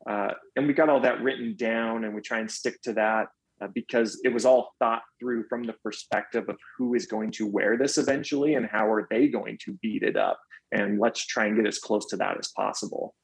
[0.07, 3.27] uh, and we got all that written down and we try and stick to that
[3.61, 7.45] uh, because it was all thought through from the perspective of who is going to
[7.45, 10.39] wear this eventually and how are they going to beat it up.
[10.71, 13.15] And let's try and get as close to that as possible.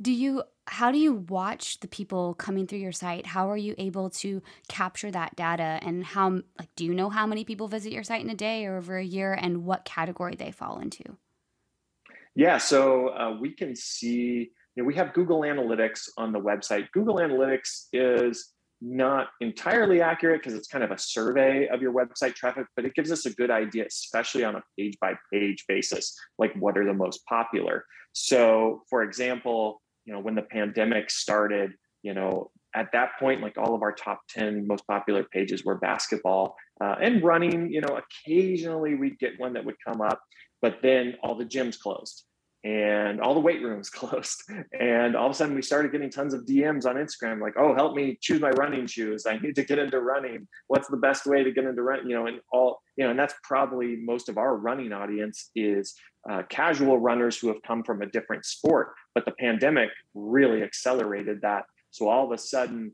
[0.00, 3.24] Do you how do you watch the people coming through your site?
[3.24, 7.26] How are you able to capture that data and how like do you know how
[7.26, 10.34] many people visit your site in a day or over a year and what category
[10.34, 11.16] they fall into?
[12.34, 16.90] Yeah, so uh, we can see you know, we have Google Analytics on the website.
[16.92, 22.34] Google Analytics is not entirely accurate because it's kind of a survey of your website
[22.34, 26.14] traffic, but it gives us a good idea, especially on a page by page basis,
[26.38, 27.84] like what are the most popular.
[28.12, 33.58] So, for example, you know when the pandemic started you know at that point like
[33.58, 37.98] all of our top 10 most popular pages were basketball uh, and running you know
[37.98, 40.20] occasionally we'd get one that would come up
[40.62, 42.24] but then all the gyms closed
[42.66, 44.42] and all the weight rooms closed
[44.78, 47.74] and all of a sudden we started getting tons of dms on instagram like oh
[47.74, 51.26] help me choose my running shoes i need to get into running what's the best
[51.26, 54.28] way to get into running you know and all you know and that's probably most
[54.28, 55.94] of our running audience is
[56.28, 58.94] uh, casual runners who have come from a different sport.
[59.14, 61.64] But the pandemic really accelerated that.
[61.90, 62.92] So all of a sudden,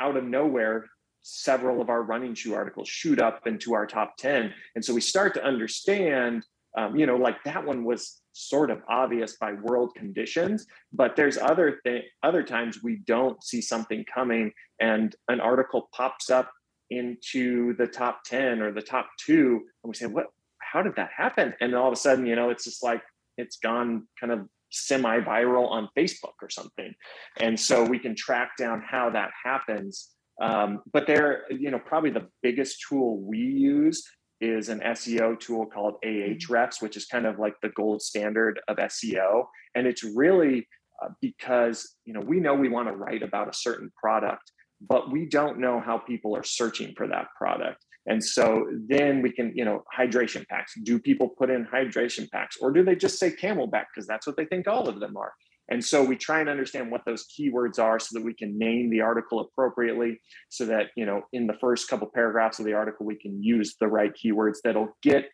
[0.00, 0.86] out of nowhere,
[1.22, 4.52] several of our running shoe articles shoot up into our top 10.
[4.74, 6.44] And so we start to understand,
[6.76, 11.36] um, you know, like that one was sort of obvious by world conditions, but there's
[11.36, 16.50] other th- other times we don't see something coming and an article pops up
[16.90, 20.26] into the top 10 or the top two and we say, what,
[20.58, 21.54] how did that happen?
[21.60, 23.02] And all of a sudden, you know, it's just like,
[23.38, 26.92] it's gone kind of semi-viral on Facebook or something.
[27.38, 32.10] And so we can track down how that happens um, but they're, you know, probably
[32.10, 34.04] the biggest tool we use
[34.42, 36.52] is an SEO tool called mm-hmm.
[36.52, 39.44] Ahrefs, which is kind of like the gold standard of SEO.
[39.74, 40.66] And it's really
[41.02, 44.50] uh, because, you know, we know we want to write about a certain product,
[44.80, 47.84] but we don't know how people are searching for that product.
[48.06, 50.74] And so then we can, you know, hydration packs.
[50.82, 54.36] Do people put in hydration packs or do they just say CamelBak because that's what
[54.36, 55.32] they think all of them are?
[55.70, 58.90] And so we try and understand what those keywords are so that we can name
[58.90, 63.06] the article appropriately so that, you know, in the first couple paragraphs of the article,
[63.06, 65.30] we can use the right keywords that'll get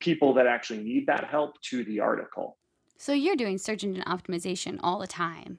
[0.00, 2.56] people that actually need that help to the article.
[2.96, 5.58] So you're doing search engine optimization all the time.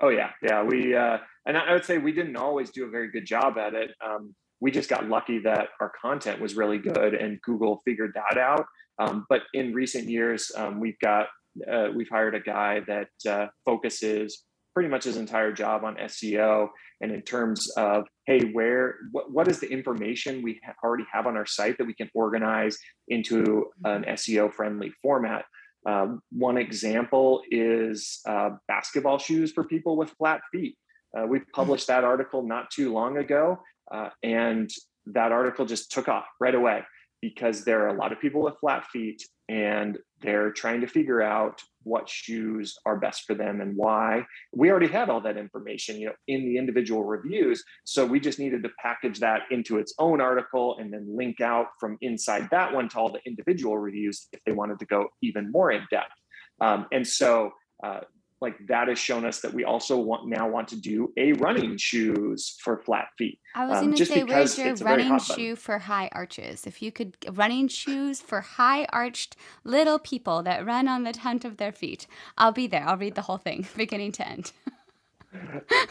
[0.00, 0.62] Oh yeah, yeah.
[0.62, 3.74] We uh, and I would say we didn't always do a very good job at
[3.74, 3.90] it.
[4.04, 8.38] Um, we just got lucky that our content was really good, and Google figured that
[8.38, 8.66] out.
[8.98, 11.28] Um, but in recent years, um, we've got
[11.70, 14.44] uh, we've hired a guy that uh, focuses
[14.74, 16.68] pretty much his entire job on SEO
[17.00, 21.26] and in terms of hey where what, what is the information we ha- already have
[21.26, 25.44] on our site that we can organize into an SEO friendly format.
[25.86, 30.76] Um, one example is uh, basketball shoes for people with flat feet.
[31.16, 33.58] Uh, we published that article not too long ago,
[33.90, 34.70] uh, and
[35.06, 36.82] that article just took off right away
[37.22, 41.20] because there are a lot of people with flat feet and they're trying to figure
[41.20, 44.24] out what shoes are best for them and why.
[44.54, 48.38] We already had all that information you know in the individual reviews so we just
[48.38, 52.72] needed to package that into its own article and then link out from inside that
[52.72, 56.12] one to all the individual reviews if they wanted to go even more in depth.
[56.60, 57.52] Um, and so
[57.82, 58.00] uh,
[58.40, 61.76] like that has shown us that we also want now want to do a running
[61.76, 63.38] shoes for flat feet.
[63.54, 66.66] I was um, going to say, where's your running shoe for high arches?
[66.66, 71.44] If you could running shoes for high arched little people that run on the tent
[71.44, 72.06] of their feet,
[72.38, 72.88] I'll be there.
[72.88, 74.52] I'll read the whole thing, beginning to end.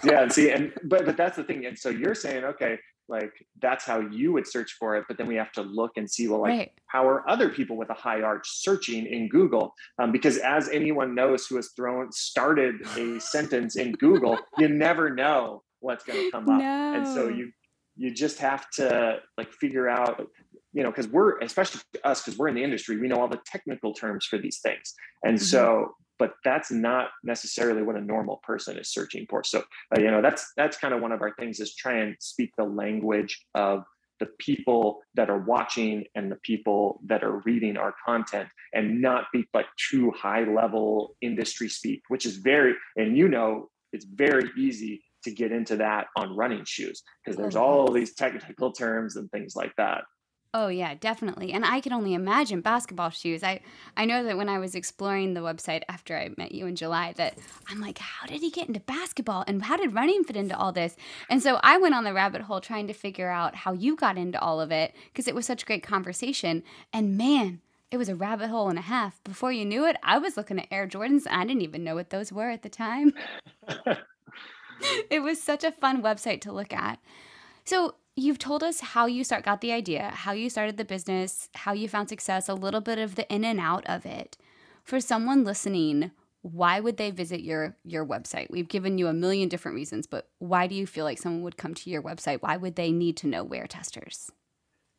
[0.03, 1.65] yeah, and see, and but but that's the thing.
[1.65, 5.27] And so you're saying, okay, like that's how you would search for it but then
[5.27, 6.71] we have to look and see well like right.
[6.87, 11.15] how are other people with a high arch searching in google um, because as anyone
[11.15, 16.31] knows who has thrown started a sentence in google you never know what's going to
[16.31, 16.93] come up no.
[16.93, 17.51] and so you
[17.95, 20.25] you just have to like figure out
[20.73, 23.41] you know because we're especially us because we're in the industry we know all the
[23.45, 24.93] technical terms for these things
[25.23, 25.43] and mm-hmm.
[25.43, 29.43] so but that's not necessarily what a normal person is searching for.
[29.43, 29.63] So
[29.95, 32.51] uh, you know that's that's kind of one of our things is try and speak
[32.57, 33.83] the language of
[34.19, 39.25] the people that are watching and the people that are reading our content and not
[39.31, 44.49] be like too high level industry speak which is very and you know it's very
[44.57, 49.15] easy to get into that on running shoes because there's oh, all these technical terms
[49.15, 50.03] and things like that
[50.51, 51.51] Oh yeah, definitely.
[51.53, 53.43] And I can only imagine basketball shoes.
[53.43, 53.59] I
[53.95, 57.13] I know that when I was exploring the website after I met you in July
[57.17, 57.37] that
[57.69, 60.71] I'm like, how did he get into basketball and how did running fit into all
[60.71, 60.95] this?
[61.29, 64.17] And so I went on the rabbit hole trying to figure out how you got
[64.17, 66.63] into all of it because it was such great conversation.
[66.91, 69.23] And man, it was a rabbit hole and a half.
[69.23, 71.27] Before you knew it, I was looking at Air Jordans.
[71.29, 73.13] I didn't even know what those were at the time.
[75.09, 76.99] it was such a fun website to look at.
[77.65, 81.49] So you've told us how you start got the idea, how you started the business,
[81.55, 84.37] how you found success, a little bit of the in and out of it.
[84.83, 88.49] For someone listening, why would they visit your your website?
[88.49, 91.57] We've given you a million different reasons, but why do you feel like someone would
[91.57, 92.41] come to your website?
[92.41, 94.29] Why would they need to know WearTesters?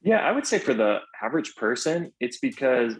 [0.03, 2.95] Yeah, I would say for the average person, it's because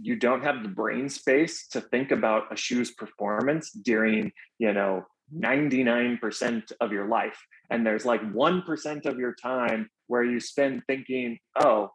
[0.00, 5.04] you don't have the brain space to think about a shoe's performance during, you know,
[5.34, 7.38] 99% of your life.
[7.70, 11.90] And there's like 1% of your time where you spend thinking, oh,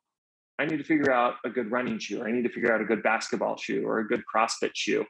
[0.58, 2.82] I need to figure out a good running shoe, or I need to figure out
[2.82, 5.06] a good basketball shoe, or a good CrossFit shoe.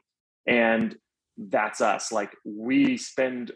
[0.46, 0.96] And
[1.36, 2.12] that's us.
[2.12, 3.52] Like we spend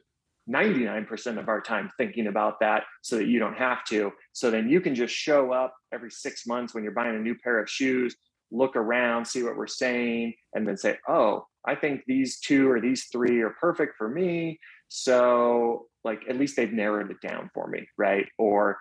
[0.48, 4.12] 99% of our time thinking about that so that you don't have to.
[4.32, 7.34] So then you can just show up every six months when you're buying a new
[7.36, 8.16] pair of shoes,
[8.50, 12.80] look around, see what we're saying, and then say, oh, I think these two or
[12.80, 14.58] these three are perfect for me.
[14.96, 18.28] So, like, at least they've narrowed it down for me, right?
[18.38, 18.78] Or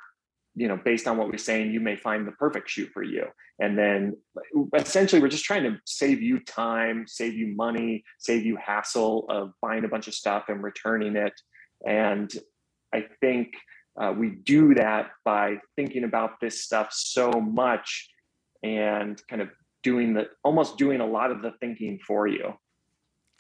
[0.56, 3.26] you know based on what we're saying you may find the perfect shoe for you.
[3.60, 4.18] And then
[4.76, 9.54] essentially we're just trying to save you time save you money save you hassle of
[9.64, 11.34] buying a bunch of stuff and returning it.
[11.84, 12.32] And
[12.94, 13.56] i think
[14.00, 18.08] uh, we do that by thinking about this stuff so much
[18.62, 19.50] and kind of
[19.82, 22.54] doing the almost doing a lot of the thinking for you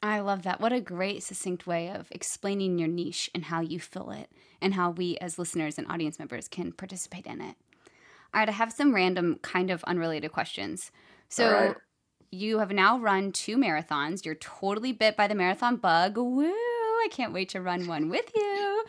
[0.03, 0.59] I love that.
[0.59, 4.29] What a great, succinct way of explaining your niche and how you fill it,
[4.61, 7.55] and how we, as listeners and audience members, can participate in it.
[8.33, 10.91] All right, I have some random, kind of unrelated questions.
[11.29, 11.75] So, right.
[12.31, 14.25] you have now run two marathons.
[14.25, 16.17] You're totally bit by the marathon bug.
[16.17, 16.51] Woo!
[16.51, 18.85] I can't wait to run one with you.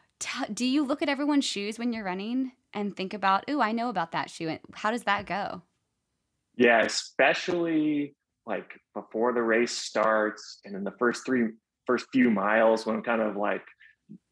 [0.54, 3.88] do you look at everyone's shoes when you're running and think about, "Ooh, I know
[3.88, 4.58] about that shoe"?
[4.74, 5.62] How does that go?
[6.54, 8.14] Yeah, especially
[8.46, 11.48] like before the race starts and in the first three
[11.86, 13.64] first few miles when I'm kind of like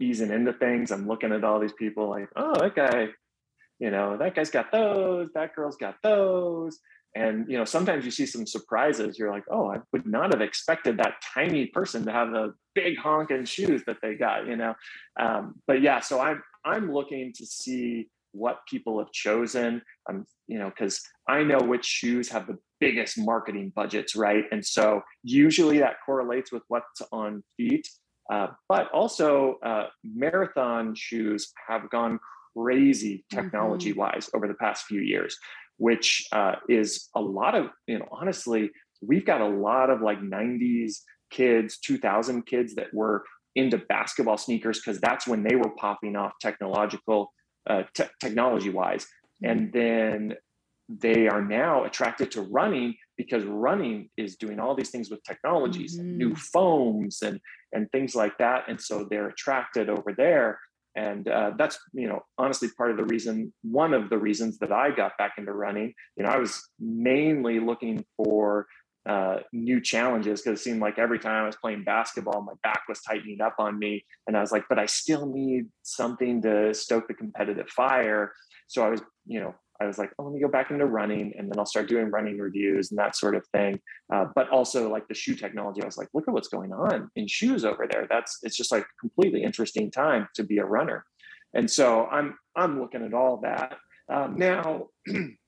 [0.00, 3.08] easing into things, I'm looking at all these people like, oh, that guy,
[3.78, 6.78] you know, that guy's got those, that girl's got those.
[7.16, 9.18] And you know, sometimes you see some surprises.
[9.18, 12.98] You're like, oh, I would not have expected that tiny person to have the big
[12.98, 14.74] honking shoes that they got, you know.
[15.18, 19.82] Um, but yeah, so I'm I'm looking to see what people have chosen.
[20.08, 24.45] I'm, you know, because I know which shoes have the biggest marketing budgets, right?
[24.51, 27.87] And so usually that correlates with what's on feet.
[28.33, 32.18] Uh, but also, uh, marathon shoes have gone
[32.57, 34.37] crazy technology wise mm-hmm.
[34.37, 35.37] over the past few years,
[35.78, 38.70] which uh, is a lot of, you know, honestly,
[39.03, 40.99] we've got a lot of like 90s
[41.31, 43.24] kids, 2000 kids that were
[43.57, 47.33] into basketball sneakers because that's when they were popping off technological
[47.68, 49.07] uh, te- technology wise
[49.43, 50.35] and then
[50.99, 55.97] they are now attracted to running because running is doing all these things with technologies
[55.97, 56.09] mm-hmm.
[56.09, 57.41] and new foams and
[57.72, 60.59] and things like that and so they're attracted over there
[60.97, 64.72] and uh, that's you know honestly part of the reason one of the reasons that
[64.72, 68.66] i got back into running you know i was mainly looking for
[69.09, 72.82] uh, new challenges because it seemed like every time I was playing basketball, my back
[72.86, 74.05] was tightening up on me.
[74.26, 78.34] And I was like, but I still need something to stoke the competitive fire.
[78.68, 81.33] So I was, you know, I was like, oh, let me go back into running
[81.37, 83.81] and then I'll start doing running reviews and that sort of thing.
[84.12, 87.11] Uh, but also like the shoe technology, I was like, look at what's going on
[87.16, 88.07] in shoes over there.
[88.11, 91.05] That's it's just like completely interesting time to be a runner.
[91.55, 93.76] And so I'm I'm looking at all that.
[94.12, 94.89] Um, now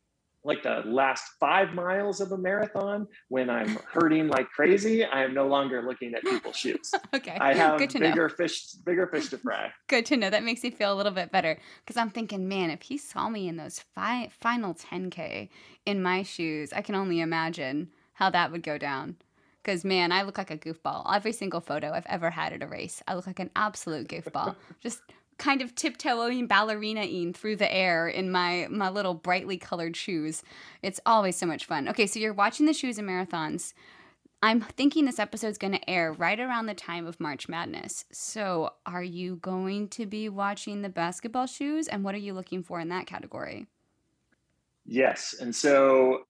[0.45, 5.35] like the last five miles of a marathon when I'm hurting like crazy, I am
[5.35, 6.91] no longer looking at people's shoes.
[7.15, 7.37] okay.
[7.41, 8.35] I have Good to bigger know.
[8.35, 9.73] fish, bigger fish to fry.
[9.89, 10.31] Good to know.
[10.31, 13.29] That makes me feel a little bit better because I'm thinking, man, if he saw
[13.29, 15.49] me in those fi- final 10K
[15.87, 19.17] in my shoes, I can only imagine how that would go down.
[19.63, 21.07] Because, man, I look like a goofball.
[21.15, 24.57] Every single photo I've ever had at a race, I look like an absolute goofball.
[24.81, 25.03] Just
[25.39, 30.43] kind of tiptoeing ballerina-ing through the air in my my little brightly colored shoes.
[30.83, 31.89] It's always so much fun.
[31.89, 33.73] Okay, so you're watching the shoes and marathons.
[34.45, 38.05] I'm thinking this episode's going to air right around the time of March Madness.
[38.11, 42.65] So, are you going to be watching the basketball shoes and what are you looking
[42.65, 43.69] for in that category?
[44.85, 45.37] Yes.
[45.41, 46.23] And so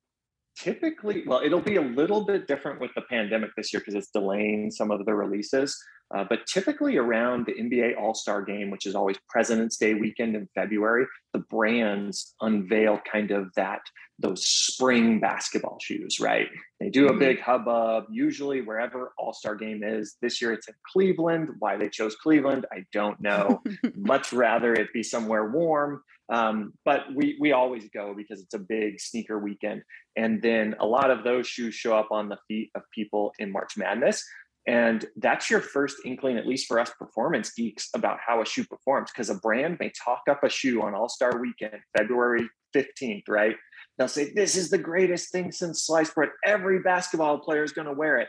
[0.57, 4.11] typically, well, it'll be a little bit different with the pandemic this year because it's
[4.11, 5.83] delaying some of the releases.
[6.15, 10.37] Uh, but typically around the NBA All Star game, which is always President's Day weekend
[10.37, 13.81] in February, the brands unveil kind of that
[14.19, 16.49] those spring basketball shoes, right?
[16.81, 17.19] They do a mm-hmm.
[17.19, 20.17] big hubbub, usually wherever All Star game is.
[20.23, 21.49] This year it's in Cleveland.
[21.59, 23.63] Why they chose Cleveland, I don't know.
[23.97, 26.03] Much rather it be somewhere warm.
[26.33, 29.83] Um, but we we always go because it's a big sneaker weekend,
[30.17, 33.53] and then a lot of those shoes show up on the feet of people in
[33.53, 34.25] March Madness.
[34.67, 38.65] And that's your first inkling, at least for us performance geeks, about how a shoe
[38.65, 39.11] performs.
[39.11, 43.57] Because a brand may talk up a shoe on All Star Weekend, February 15th, right?
[43.99, 46.31] They'll say, This is the greatest thing since sliced bread.
[46.45, 48.29] Every basketball player is going to wear it.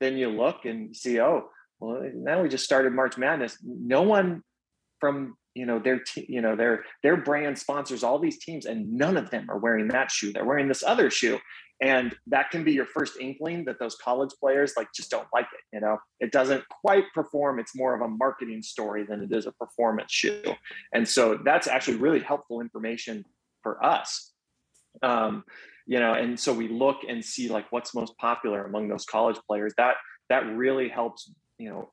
[0.00, 1.48] Then you look and see, oh,
[1.78, 3.58] well, now we just started March Madness.
[3.62, 4.42] No one
[5.00, 8.92] from you know their te- you know their their brand sponsors all these teams and
[8.92, 10.32] none of them are wearing that shoe.
[10.32, 11.38] They're wearing this other shoe.
[11.82, 15.46] And that can be your first inkling that those college players like just don't like
[15.52, 15.98] it you know?
[16.20, 17.58] It doesn't quite perform.
[17.58, 20.42] It's more of a marketing story than it is a performance shoe.
[20.94, 23.24] And so that's actually really helpful information
[23.62, 24.32] for us.
[25.02, 25.44] Um,
[25.86, 29.38] you know and so we look and see like what's most popular among those college
[29.46, 29.72] players.
[29.78, 29.94] That
[30.28, 31.90] that really helps you know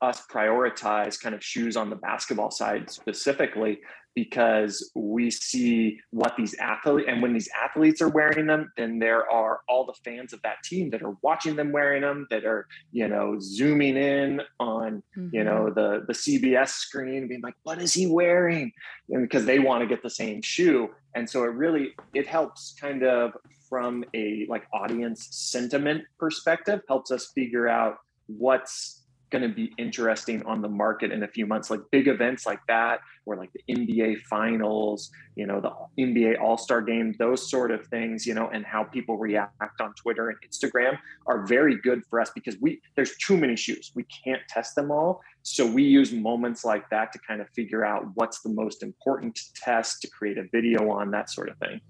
[0.00, 3.80] us prioritize kind of shoes on the basketball side specifically
[4.14, 9.30] because we see what these athletes and when these athletes are wearing them then there
[9.30, 12.66] are all the fans of that team that are watching them wearing them that are
[12.92, 15.28] you know zooming in on mm-hmm.
[15.32, 15.74] you know mm-hmm.
[15.74, 18.72] the the cbs screen being like what is he wearing
[19.10, 22.74] and because they want to get the same shoe and so it really it helps
[22.80, 23.32] kind of
[23.68, 28.99] from a like audience sentiment perspective helps us figure out what's
[29.30, 31.70] going to be interesting on the market in a few months.
[31.70, 35.70] Like big events like that or like the nba finals you know the
[36.02, 40.30] nba all-star game those sort of things you know and how people react on twitter
[40.30, 43.92] and instagram are very good for us because we there's too many shoes.
[43.94, 45.20] We can't test them all.
[45.42, 49.38] So we use moments like that to kind of figure out what's the most important
[49.54, 51.80] test to create a video on that sort of thing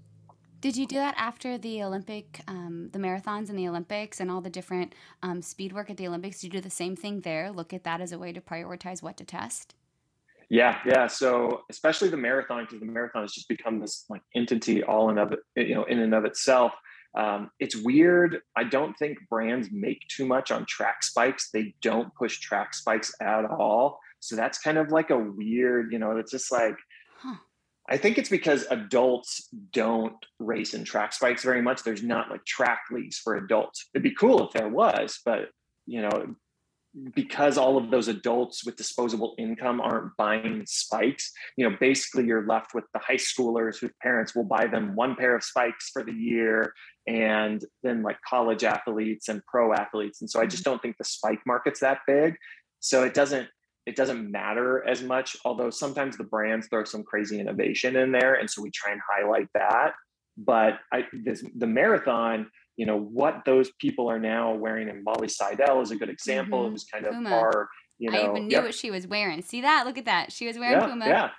[0.61, 4.41] did you do that after the Olympic, um, the marathons and the Olympics and all
[4.41, 4.93] the different
[5.23, 6.39] um, speed work at the Olympics?
[6.39, 7.51] Did you do the same thing there?
[7.51, 9.73] Look at that as a way to prioritize what to test?
[10.49, 11.07] Yeah, yeah.
[11.07, 15.17] So especially the marathon, because the marathon has just become this like entity all in
[15.17, 16.73] of it, you know, in and of itself.
[17.17, 18.37] Um, it's weird.
[18.55, 21.49] I don't think brands make too much on track spikes.
[21.51, 23.99] They don't push track spikes at all.
[24.19, 26.75] So that's kind of like a weird, you know, it's just like
[27.91, 31.83] I think it's because adults don't race in track spikes very much.
[31.83, 33.89] There's not like track leagues for adults.
[33.93, 35.49] It'd be cool if there was, but
[35.85, 36.35] you know,
[37.13, 42.47] because all of those adults with disposable income aren't buying spikes, you know, basically you're
[42.47, 46.01] left with the high schoolers whose parents will buy them one pair of spikes for
[46.01, 46.73] the year
[47.07, 50.21] and then like college athletes and pro athletes.
[50.21, 50.71] And so I just mm-hmm.
[50.71, 52.35] don't think the spike market's that big.
[52.79, 53.49] So it doesn't
[53.85, 58.35] it doesn't matter as much, although sometimes the brands throw some crazy innovation in there.
[58.35, 59.93] And so we try and highlight that.
[60.37, 65.27] But I, this, the marathon, you know, what those people are now wearing, and Molly
[65.27, 66.59] Seidel is a good example.
[66.59, 66.69] Mm-hmm.
[66.69, 67.29] It was kind Puma.
[67.29, 69.41] of our, you know, I even knew what she was wearing.
[69.41, 69.85] See that?
[69.85, 70.31] Look at that.
[70.31, 71.07] She was wearing yeah, Puma.
[71.07, 71.29] Yeah.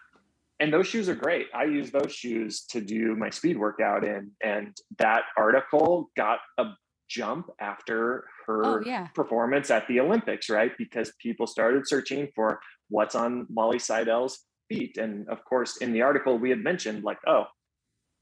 [0.61, 1.47] And those shoes are great.
[1.55, 4.31] I use those shoes to do my speed workout in.
[4.45, 6.67] And that article got a
[7.13, 9.09] jump after her oh, yeah.
[9.15, 10.73] performance at the Olympics, right?
[10.79, 14.39] Because people started searching for what's on Molly Seidel's
[14.69, 14.97] feet.
[14.97, 17.45] And of course, in the article, we had mentioned, like, oh,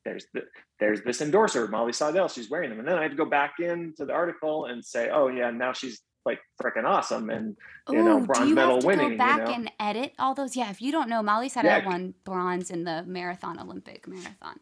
[0.04, 0.42] there's the,
[0.80, 2.78] there's this endorser, Molly Seidel, she's wearing them.
[2.80, 5.72] And then I had to go back into the article and say, oh, yeah, now
[5.72, 7.56] she's like freaking awesome and
[7.88, 9.12] you Ooh, know bronze medal winning.
[9.12, 9.52] Go back you know?
[9.52, 10.54] and edit all those.
[10.54, 11.86] Yeah, if you don't know, Molly Seidel yeah.
[11.86, 14.60] won bronze in the marathon Olympic marathon.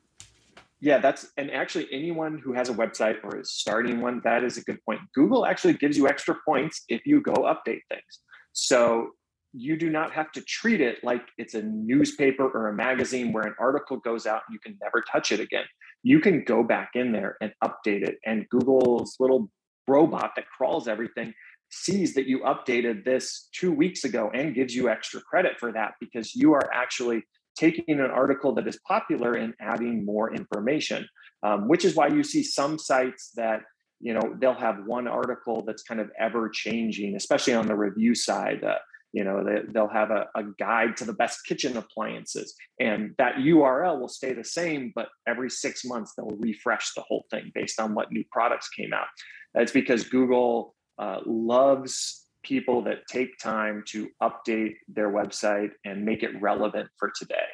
[0.80, 4.56] Yeah, that's and actually anyone who has a website or is starting one, that is
[4.58, 5.00] a good point.
[5.14, 8.20] Google actually gives you extra points if you go update things.
[8.52, 9.10] So
[9.52, 13.44] you do not have to treat it like it's a newspaper or a magazine where
[13.44, 15.64] an article goes out and you can never touch it again.
[16.02, 18.18] You can go back in there and update it.
[18.24, 19.50] And Google's little
[19.88, 21.32] robot that crawls everything
[21.70, 25.94] sees that you updated this two weeks ago and gives you extra credit for that
[26.00, 27.22] because you are actually
[27.58, 31.06] taking an article that is popular and adding more information,
[31.42, 33.62] um, which is why you see some sites that
[34.00, 38.14] you know they'll have one article that's kind of ever changing, especially on the review
[38.14, 38.62] side.
[38.62, 38.78] Uh,
[39.12, 43.36] you know they, they'll have a, a guide to the best kitchen appliances and that
[43.36, 47.80] url will stay the same but every six months they'll refresh the whole thing based
[47.80, 49.06] on what new products came out
[49.54, 56.22] that's because google uh, loves people that take time to update their website and make
[56.22, 57.46] it relevant for today.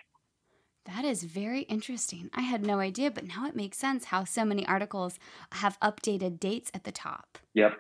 [0.87, 2.31] That is very interesting.
[2.35, 5.19] I had no idea, but now it makes sense how so many articles
[5.53, 7.39] have updated dates at the top.
[7.55, 7.77] Yep.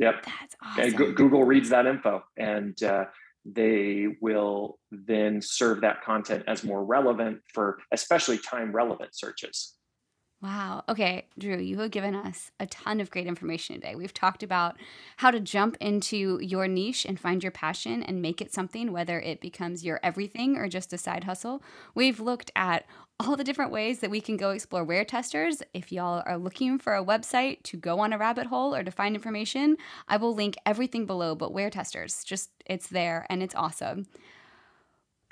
[0.00, 0.24] Yep.
[0.24, 0.82] That's awesome.
[0.82, 3.04] And Google reads that info and uh,
[3.44, 9.74] they will then serve that content as more relevant for especially time relevant searches.
[10.42, 10.82] Wow.
[10.88, 13.94] Okay, Drew, you have given us a ton of great information today.
[13.94, 14.76] We've talked about
[15.18, 19.20] how to jump into your niche and find your passion and make it something, whether
[19.20, 21.62] it becomes your everything or just a side hustle.
[21.94, 22.86] We've looked at
[23.20, 25.62] all the different ways that we can go explore WearTesters.
[25.74, 28.90] If y'all are looking for a website to go on a rabbit hole or to
[28.90, 29.76] find information,
[30.08, 34.08] I will link everything below, but WearTesters, just it's there and it's awesome.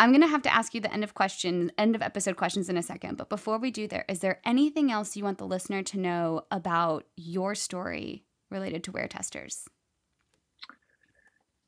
[0.00, 2.70] I'm going to have to ask you the end of question, end of episode questions
[2.70, 3.18] in a second.
[3.18, 6.46] But before we do there, is there anything else you want the listener to know
[6.50, 9.64] about your story related to WearTesters?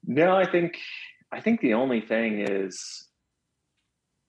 [0.06, 0.78] No, I think
[1.30, 3.06] I think the only thing is,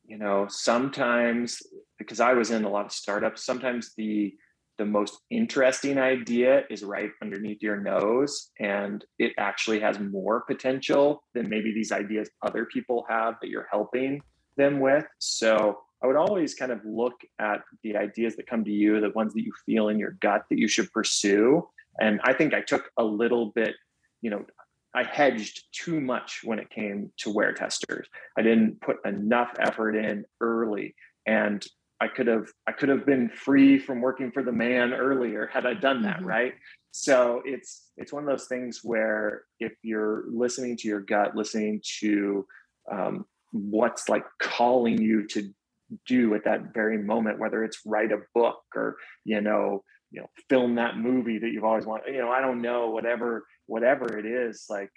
[0.05, 1.61] you know, sometimes
[1.97, 4.35] because I was in a lot of startups, sometimes the
[4.77, 11.23] the most interesting idea is right underneath your nose and it actually has more potential
[11.33, 14.21] than maybe these ideas other people have that you're helping
[14.57, 15.05] them with.
[15.19, 19.11] So i would always kind of look at the ideas that come to you the
[19.11, 21.67] ones that you feel in your gut that you should pursue.
[21.99, 23.75] And i think i took a little bit
[24.21, 24.45] you know
[24.95, 28.05] I hedged too much when it came to WearTesters.
[28.37, 30.93] I didn't put enough effort in early,
[31.25, 31.65] and
[32.03, 35.65] I could have I could have been free from working for the man earlier had
[35.65, 36.25] I done that, mm-hmm.
[36.25, 36.53] right?
[36.91, 41.81] So it's it's one of those things where if you're listening to your gut, listening
[41.99, 42.45] to
[42.91, 45.49] um, what's like calling you to
[46.05, 49.81] do at that very moment, whether it's write a book or you know
[50.11, 53.45] you know film that movie that you've always wanted, you know I don't know whatever
[53.67, 54.91] whatever it is like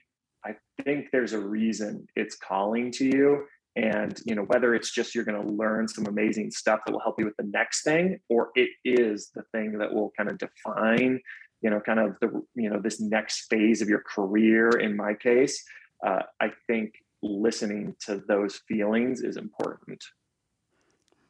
[0.44, 3.46] I think there's a reason it's calling to you
[3.76, 7.00] and you know whether it's just you're going to learn some amazing stuff that will
[7.00, 10.38] help you with the next thing or it is the thing that will kind of
[10.38, 11.20] define
[11.62, 15.12] you know kind of the you know this next phase of your career in my
[15.14, 15.62] case
[16.06, 20.04] uh, i think listening to those feelings is important.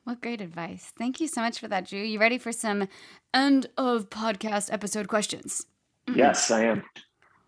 [0.04, 0.92] What great advice.
[0.96, 2.00] Thank you so much for that drew.
[2.00, 2.88] You ready for some
[3.34, 5.66] end of podcast episode questions?
[6.14, 6.84] Yes i am.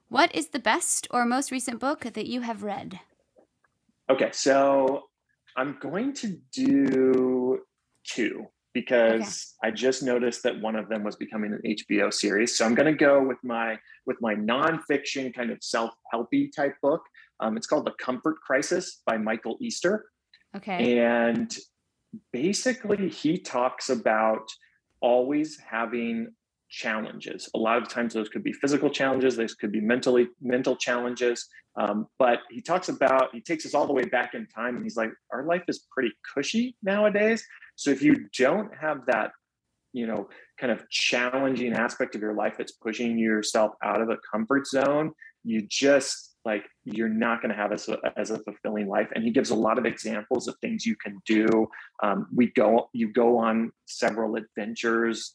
[0.09, 3.01] What is the best or most recent book that you have read
[4.11, 5.05] Okay, so
[5.57, 7.61] I'm going to do
[8.05, 9.69] two because okay.
[9.69, 12.57] I just noticed that one of them was becoming an HBO series.
[12.57, 16.75] So I'm going to go with my with my nonfiction kind of self helpy type
[16.83, 17.03] book.
[17.41, 20.07] Um, it's called The Comfort Crisis by Michael Easter.
[20.57, 20.99] Okay.
[20.99, 21.55] And
[22.33, 24.49] basically, he talks about
[25.01, 26.29] always having
[26.69, 27.49] challenges.
[27.55, 31.47] A lot of times those could be physical challenges, those could be mentally mental challenges.
[31.77, 34.85] Um, but he talks about he takes us all the way back in time, and
[34.85, 37.45] he's like, our life is pretty cushy nowadays.
[37.77, 39.31] So if you don't have that,
[39.93, 44.19] you know, kind of challenging aspect of your life that's pushing yourself out of a
[44.31, 45.13] comfort zone,
[45.45, 49.25] you just like you're not going to have as a, as a fulfilling life and
[49.25, 51.69] he gives a lot of examples of things you can do
[52.03, 55.35] um, we go you go on several adventures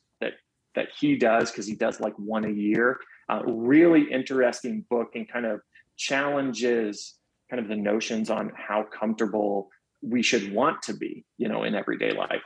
[0.75, 2.99] that he does because he does like one a year.
[3.29, 5.61] Uh, really interesting book and kind of
[5.97, 7.15] challenges
[7.49, 9.69] kind of the notions on how comfortable
[10.01, 12.41] we should want to be, you know, in everyday life.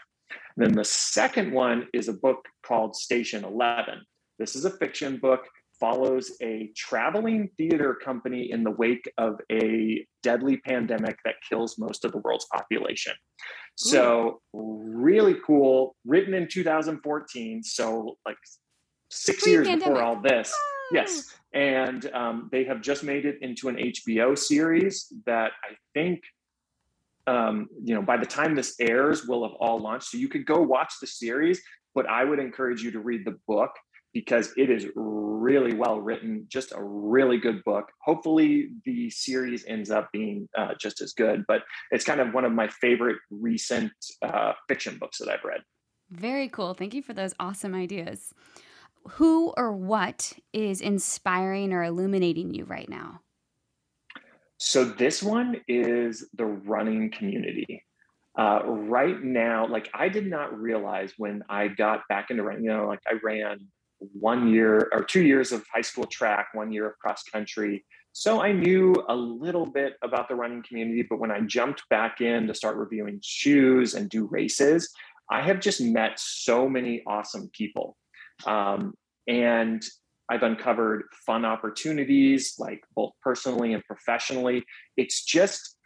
[0.56, 4.02] And then the second one is a book called Station 11.
[4.38, 5.48] This is a fiction book
[5.80, 12.06] follows a traveling theater company in the wake of a deadly pandemic that kills most
[12.06, 13.14] of the world's population.
[13.76, 17.64] So, really cool, written in 2014.
[17.64, 18.38] So, like
[19.12, 20.52] six years before all this.
[20.54, 20.74] Oh.
[20.94, 21.36] Yes.
[21.54, 26.22] And um, they have just made it into an HBO series that I think
[27.28, 30.10] um, you know, by the time this airs, will have all launched.
[30.10, 31.62] So you could go watch the series,
[31.94, 33.72] but I would encourage you to read the book
[34.18, 37.86] because it is really well written, just a really good book.
[38.02, 41.62] Hopefully, the series ends up being uh, just as good, but
[41.92, 43.92] it's kind of one of my favorite recent
[44.24, 45.62] uh, fiction books that I've read.
[46.10, 46.74] Very cool.
[46.74, 48.34] Thank you for those awesome ideas.
[49.08, 53.22] Who or what is inspiring or illuminating you right now?
[54.58, 57.84] So, this one is the running community.
[58.36, 62.72] Uh, right now, like I did not realize when I got back into running, you
[62.72, 63.60] know, like I ran
[64.00, 67.86] one year or two years of high school track, one year of cross country.
[68.14, 72.22] So I knew a little bit about the running community, but when I jumped back
[72.22, 74.92] in to start reviewing shoes and do races,
[75.30, 77.98] I have just met so many awesome people.
[78.46, 78.94] Um,
[79.28, 79.84] and
[80.30, 84.64] I've uncovered fun opportunities, like both personally and professionally.
[84.96, 85.78] It's just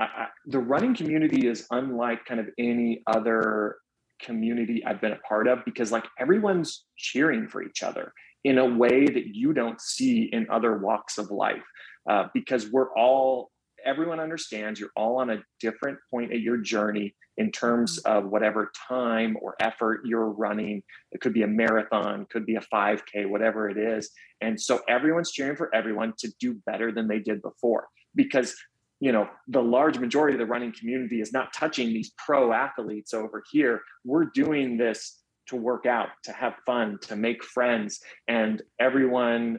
[0.00, 3.76] uh, the running community is unlike kind of any other
[4.22, 8.12] community I've been a part of because like everyone's cheering for each other
[8.44, 11.62] in a way that you don't see in other walks of life
[12.08, 13.50] uh, because we're all
[13.84, 18.18] everyone understands you're all on a different point of your journey in terms mm-hmm.
[18.18, 22.64] of whatever time or effort you're running it could be a marathon could be a
[22.72, 24.10] 5k whatever it is
[24.40, 28.54] and so everyone's cheering for everyone to do better than they did before because
[29.00, 33.14] you know the large majority of the running community is not touching these pro athletes
[33.14, 33.80] over here.
[34.04, 39.58] We're doing this to work out to have fun to make friends and everyone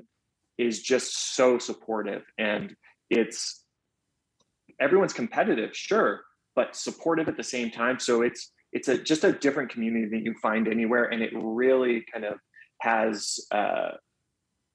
[0.58, 2.24] is just so supportive.
[2.38, 2.76] And
[3.10, 3.64] it's
[4.80, 6.22] everyone's competitive sure
[6.56, 8.00] but supportive at the same time.
[8.00, 11.06] So it's it's a just a different community that you find anywhere.
[11.06, 12.36] And it really kind of
[12.82, 13.92] has uh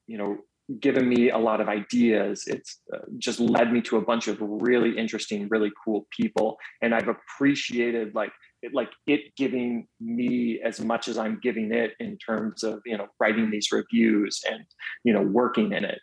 [0.07, 0.39] you know
[0.81, 2.45] given me a lot of ideas.
[2.47, 6.95] It's uh, just led me to a bunch of really interesting, really cool people, and
[6.95, 12.19] I've appreciated like it, like it giving me as much as I'm giving it in
[12.19, 14.64] terms of you know writing these reviews and
[15.05, 16.01] you know working in it.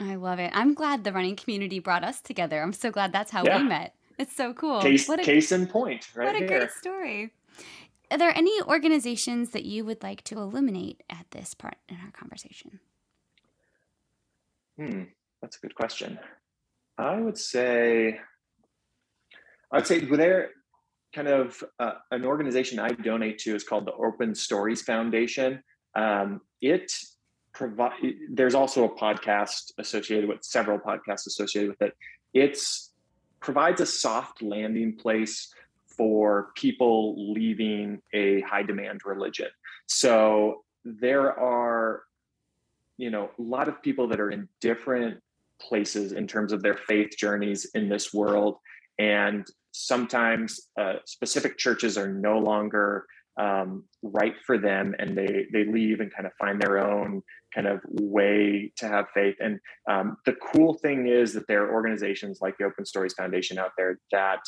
[0.00, 0.52] I love it.
[0.54, 2.62] I'm glad the running community brought us together.
[2.62, 3.58] I'm so glad that's how yeah.
[3.58, 3.94] we met.
[4.16, 4.80] It's so cool.
[4.80, 6.48] Case, what a, case in point, right What a here.
[6.48, 7.32] great story.
[8.10, 12.10] Are there any organizations that you would like to illuminate at this part in our
[12.10, 12.80] conversation?
[14.78, 15.04] Hmm.
[15.42, 16.18] that's a good question.
[16.96, 18.18] I would say,
[19.72, 20.50] I'd say there
[21.14, 25.62] kind of uh, an organization I donate to is called the Open Stories Foundation.
[25.94, 26.92] Um, it
[27.52, 27.92] provide.
[28.30, 31.94] There's also a podcast associated with several podcasts associated with it.
[32.34, 32.92] It's
[33.40, 35.52] provides a soft landing place
[35.96, 39.48] for people leaving a high demand religion.
[39.86, 42.02] So there are,
[42.98, 45.18] you know, a lot of people that are in different
[45.60, 48.56] places in terms of their faith journeys in this world.
[48.98, 53.04] And sometimes uh, specific churches are no longer
[53.40, 57.22] um, right for them and they they leave and kind of find their own
[57.54, 59.36] kind of way to have faith.
[59.38, 63.58] And um, the cool thing is that there are organizations like the open stories foundation
[63.58, 64.40] out there that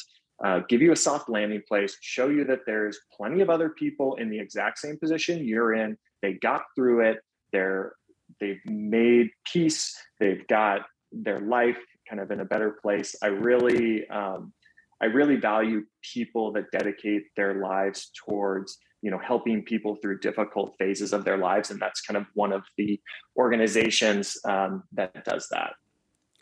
[0.44, 4.16] uh, give you a soft landing place show you that there's plenty of other people
[4.16, 5.96] in the exact same position you're in.
[6.20, 7.18] They got through it.
[7.53, 7.92] They're
[8.41, 10.82] they've made peace they've got
[11.12, 11.78] their life
[12.09, 13.14] kind of in a better place.
[13.22, 14.53] I really um,
[15.01, 20.74] I really value people that dedicate their lives towards you know helping people through difficult
[20.78, 23.01] phases of their lives and that's kind of one of the
[23.36, 25.74] organizations um, that does that.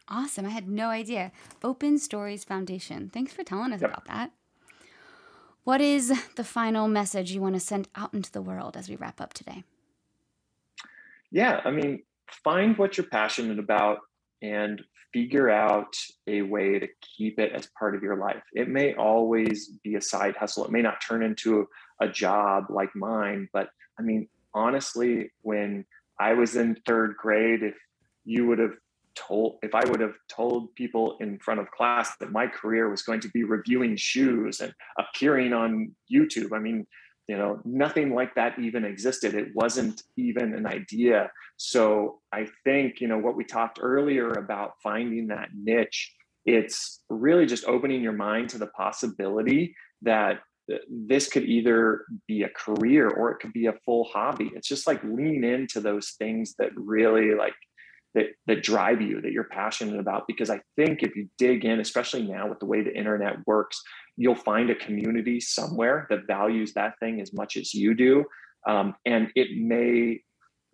[0.09, 0.47] Awesome.
[0.47, 1.33] I had no idea.
[1.63, 3.11] Open stories foundation.
[3.13, 3.91] Thanks for telling us yep.
[3.91, 4.33] about that.
[5.65, 8.97] What is the final message you want to send out into the world as we
[8.97, 9.65] wrap up today
[11.31, 12.03] yeah i mean
[12.45, 13.99] find what you're passionate about
[14.43, 15.95] and figure out
[16.27, 18.43] a way to keep it as part of your life.
[18.53, 20.65] It may always be a side hustle.
[20.65, 21.67] It may not turn into
[22.01, 23.69] a, job like mine, but
[23.99, 25.85] I mean, honestly, when
[26.21, 27.75] I was in third grade, if
[28.25, 28.75] you would have
[29.17, 33.03] told, if I would have told people in front of class that my career was
[33.03, 36.87] going to be reviewing shoes and appearing on YouTube, I mean,
[37.29, 39.35] you know nothing like that even existed.
[39.35, 41.31] It wasn't even an idea.
[41.57, 46.15] So i think you know what we talked earlier about finding that niche
[46.49, 50.41] it's really just opening your mind to the possibility that
[50.91, 54.51] this could either be a career or it could be a full hobby.
[54.55, 57.55] It's just like lean into those things that really like
[58.15, 61.81] that that drive you that you're passionate about because i think if you dig in
[61.81, 63.83] especially now with the way the internet works
[64.19, 68.25] you'll find a community somewhere that values that thing as much as you do.
[68.67, 70.21] Um, and it may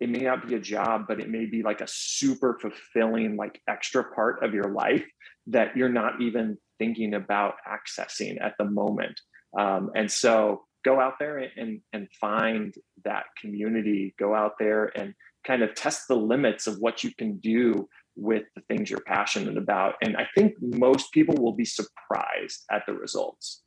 [0.01, 3.61] it may not be a job but it may be like a super fulfilling like
[3.69, 5.05] extra part of your life
[5.47, 9.17] that you're not even thinking about accessing at the moment.
[9.57, 12.73] Um, and so go out there and and find
[13.05, 14.15] that community.
[14.17, 15.13] Go out there and
[15.45, 19.57] kind of test the limits of what you can do with the things you're passionate
[19.57, 19.95] about.
[20.01, 23.61] And I think most people will be surprised at the results.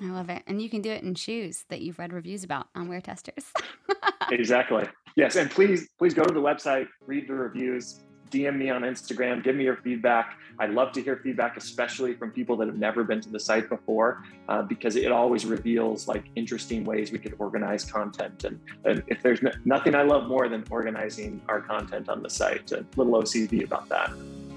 [0.00, 0.42] I love it.
[0.46, 3.46] And you can do it in shoes that you've read reviews about on WearTesters.
[4.30, 4.84] exactly.
[5.16, 5.36] Yes.
[5.36, 8.00] And please, please go to the website, read the reviews,
[8.30, 10.38] DM me on Instagram, give me your feedback.
[10.58, 13.68] I'd love to hear feedback, especially from people that have never been to the site
[13.68, 18.44] before, uh, because it always reveals like interesting ways we could organize content.
[18.44, 22.30] And, and if there's no, nothing I love more than organizing our content on the
[22.30, 24.10] site, a little OCD about that.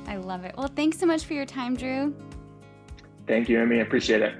[0.07, 0.55] I love it.
[0.57, 2.13] Well, thanks so much for your time, Drew.
[3.27, 3.77] Thank you, Emmy.
[3.77, 4.35] I appreciate it.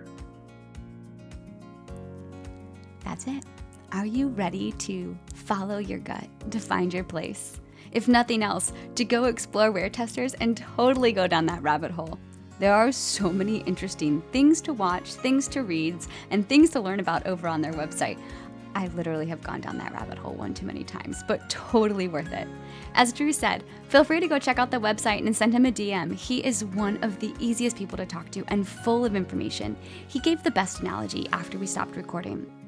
[3.06, 3.46] That's it.
[3.92, 7.61] Are you ready to follow your gut to find your place?
[7.92, 12.18] If nothing else, to go explore WearTesters and totally go down that rabbit hole.
[12.60, 15.98] There are so many interesting things to watch, things to read,
[16.30, 18.20] and things to learn about over on their website.
[18.76, 22.32] I literally have gone down that rabbit hole one too many times, but totally worth
[22.32, 22.48] it.
[22.94, 25.72] As Drew said, feel free to go check out the website and send him a
[25.72, 26.14] DM.
[26.14, 29.76] He is one of the easiest people to talk to and full of information.
[30.08, 32.61] He gave the best analogy after we stopped recording.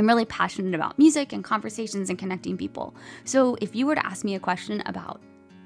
[0.00, 2.94] I'm really passionate about music and conversations and connecting people.
[3.24, 5.20] So if you were to ask me a question about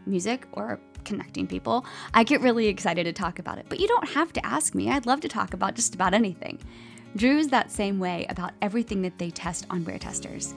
[0.06, 3.66] music or connecting people, I get really excited to talk about it.
[3.68, 4.90] But you don't have to ask me.
[4.90, 6.58] I'd love to talk about just about anything.
[7.14, 10.52] Drew's that same way about everything that they test on WearTesters.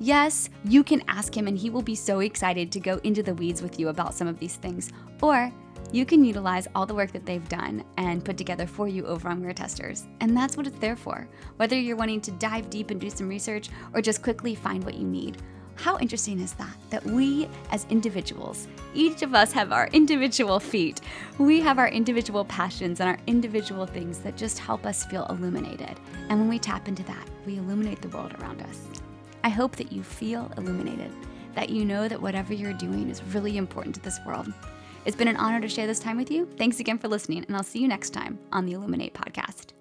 [0.00, 3.34] Yes, you can ask him and he will be so excited to go into the
[3.34, 4.90] weeds with you about some of these things.
[5.22, 5.52] Or
[5.92, 9.28] you can utilize all the work that they've done and put together for you over
[9.28, 10.06] on WearTesters.
[10.20, 11.28] And that's what it's there for.
[11.56, 14.94] Whether you're wanting to dive deep and do some research or just quickly find what
[14.94, 15.42] you need.
[15.74, 16.76] How interesting is that?
[16.90, 21.00] That we as individuals, each of us have our individual feet.
[21.38, 25.98] We have our individual passions and our individual things that just help us feel illuminated.
[26.28, 28.86] And when we tap into that, we illuminate the world around us.
[29.42, 31.12] I hope that you feel illuminated,
[31.54, 34.52] that you know that whatever you're doing is really important to this world
[35.04, 36.46] it's been an honor to share this time with you.
[36.56, 39.72] Thanks again for listening, and I'll see you next time on the Illuminate podcast.